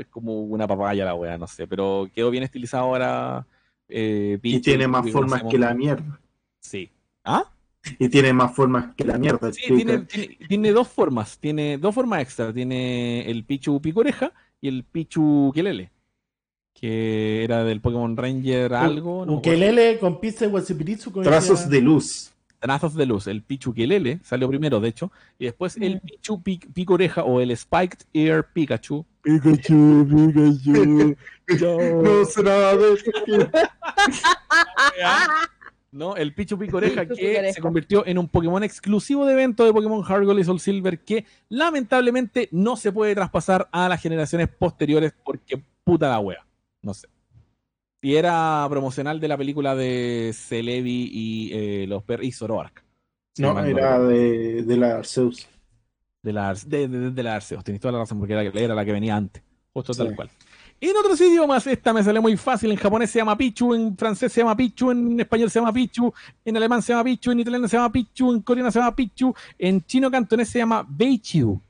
[0.00, 3.46] es como una papaya la wea, no sé, pero quedó bien estilizado ahora.
[3.88, 6.20] eh, Y tiene más que formas que la mierda.
[6.60, 6.90] Sí.
[7.24, 7.44] ¿Ah?
[7.98, 9.52] Y tiene más formas que la mierda.
[9.52, 12.52] Sí, tiene, tiene- tiene dos formas, tiene dos formas extra.
[12.52, 15.90] Tiene el Pichu Picoreja y el Pichu Kelele,
[16.74, 19.24] que era del Pokémon Ranger algo.
[19.26, 19.38] no acuerdo.
[19.38, 22.30] Ukelele con pizza de Watsipiritsu con Trazos de luz.
[22.60, 23.26] Trazos de luz.
[23.26, 26.00] El Pichu Kelele salió primero, de hecho, y después el.
[26.00, 29.04] Pichu Pi- Picoreja o el Spiked Ear Pikachu.
[29.22, 31.16] Pikachu, Pikachu.
[32.02, 32.96] No será de
[35.92, 36.14] ¿no?
[36.16, 37.52] El Pichu Picoreja que Picoreja.
[37.52, 41.00] se convirtió en un Pokémon exclusivo de evento de Pokémon Heart Gold y Soul Silver
[41.00, 46.46] que lamentablemente no se puede traspasar a las generaciones posteriores porque puta la wea.
[46.82, 47.08] No sé.
[48.02, 52.82] Y era promocional de la película de Celebi y eh, los per y Zoroark.
[53.38, 55.46] No, era de, de la Arceus.
[56.22, 57.62] de la, Arce- de, de- de la Arceus.
[57.62, 59.42] Tenéis toda la razón porque era, era la que venía antes.
[59.72, 60.30] Justo tal cual.
[60.80, 62.70] En otros idiomas, esta me sale muy fácil.
[62.70, 66.12] En japonés se llama Pichu, en francés se llama Pichu, en español se llama Pichu,
[66.44, 69.34] en alemán se llama Pichu, en italiano se llama Pichu, en coreano se llama Pichu,
[69.58, 71.60] en chino cantonés se llama Beichu.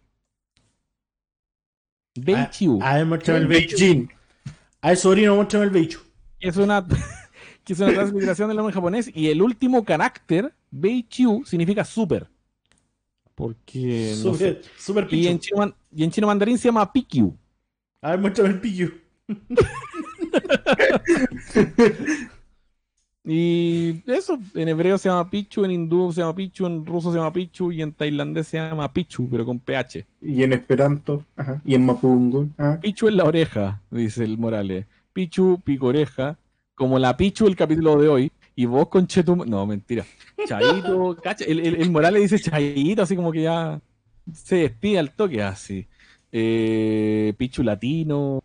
[2.16, 2.78] Beichu.
[2.82, 3.76] A ver, muéstrame el beichu.
[3.76, 4.08] Beijing.
[4.80, 6.00] A ver, sobrino, muéstrame el beichu.
[6.40, 6.86] Que es una
[7.64, 12.28] que es una transliteración del nombre japonés y el último carácter Beichu significa super.
[13.34, 14.48] Porque no sé.
[14.48, 15.54] Super, super y en pichu.
[15.54, 17.34] chino y en chino mandarín se llama Pikyu.
[18.02, 18.90] A ver, muéstrame el pichu.
[23.22, 27.18] Y eso, en hebreo se llama Pichu, en hindú se llama Pichu, en ruso se
[27.18, 30.06] llama Pichu y en tailandés se llama Pichu, pero con PH.
[30.22, 31.24] Y en Esperanto.
[31.36, 31.60] Ajá.
[31.64, 32.48] Y en Mapungo.
[32.56, 32.80] ajá.
[32.80, 34.86] Pichu en la oreja, dice el Morales.
[35.12, 36.38] Pichu, pico oreja,
[36.74, 38.32] como la Pichu el capítulo de hoy.
[38.56, 39.44] Y vos con Chetum...
[39.48, 40.04] No, mentira.
[40.46, 43.80] Chaito, cacha, el, el- el Morales dice Chaito, así como que ya
[44.32, 45.86] se despide al toque, así.
[46.32, 48.40] Eh, Pichu latino.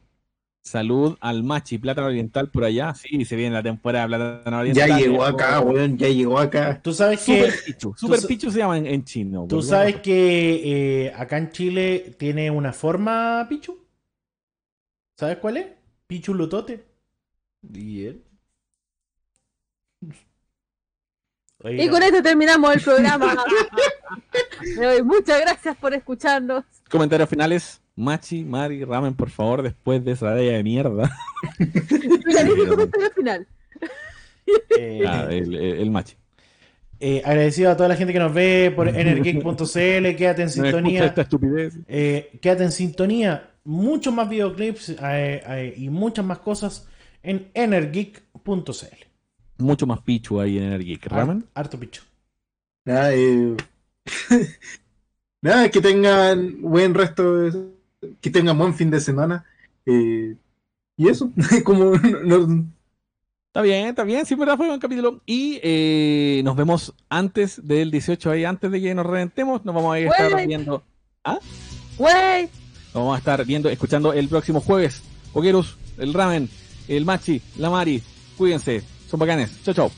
[0.63, 2.95] Salud al machi, plátano oriental por allá.
[2.95, 4.89] Sí, se viene la temporada de plátano oriental.
[4.89, 5.95] Ya llegó acá, weón.
[5.95, 6.81] Ya llegó acá.
[6.81, 7.93] Tú sabes que, Super Pichu.
[7.95, 9.45] Super Pichu se llama en, en chino.
[9.47, 13.77] tú sabes que eh, acá en Chile tiene una forma pichu.
[15.17, 15.67] ¿Sabes cuál es?
[16.07, 16.73] Pichu Lutote.
[16.73, 17.75] razón.
[17.81, 18.23] ¿Y él?
[21.63, 23.35] Y con esto terminamos el programa.
[25.03, 26.63] Muchas gracias por escucharnos.
[26.89, 27.81] Comentarios finales.
[27.95, 31.09] Machi, Mari, Ramen, por favor, después de esa idea de mierda.
[32.27, 33.47] Ya dije tu comentario final.
[34.77, 36.13] Eh, Ah, el, el, el match.
[36.99, 40.15] eh, agradecido a toda la gente que nos ve por energeek.cl.
[40.17, 41.05] Quédate en sintonía.
[41.05, 41.77] esta estupidez.
[41.87, 43.51] Eh, quédate en sintonía.
[43.65, 46.87] Muchos más videoclips eh, eh, y muchas más cosas
[47.23, 49.05] en energeek.cl.
[49.57, 51.07] Mucho más pichu ahí en el Geek.
[51.07, 51.45] ¿Ramen?
[51.53, 52.03] Harto picho.
[52.85, 53.55] Nada, eh,
[55.41, 57.69] nada, que tengan buen resto, de-
[58.21, 59.45] que tengan buen fin de semana.
[59.85, 60.35] eh,
[60.97, 61.31] y eso,
[61.63, 62.65] como no- no-
[63.47, 65.21] Está bien, está bien, sí, verdad, fue un capítulo.
[65.25, 69.63] Y eh, nos vemos antes del 18 ahí, antes de que nos reventemos.
[69.63, 70.83] Nos vamos a ir a estar viendo.
[71.97, 72.49] Güey,
[72.95, 75.01] Nos vamos a estar viendo, escuchando el próximo jueves.
[75.33, 76.49] Pokerus, el ramen,
[76.87, 78.01] el machi, la mari.
[78.37, 79.51] Cuídense, son bacanes.
[79.65, 79.91] Chao, chao.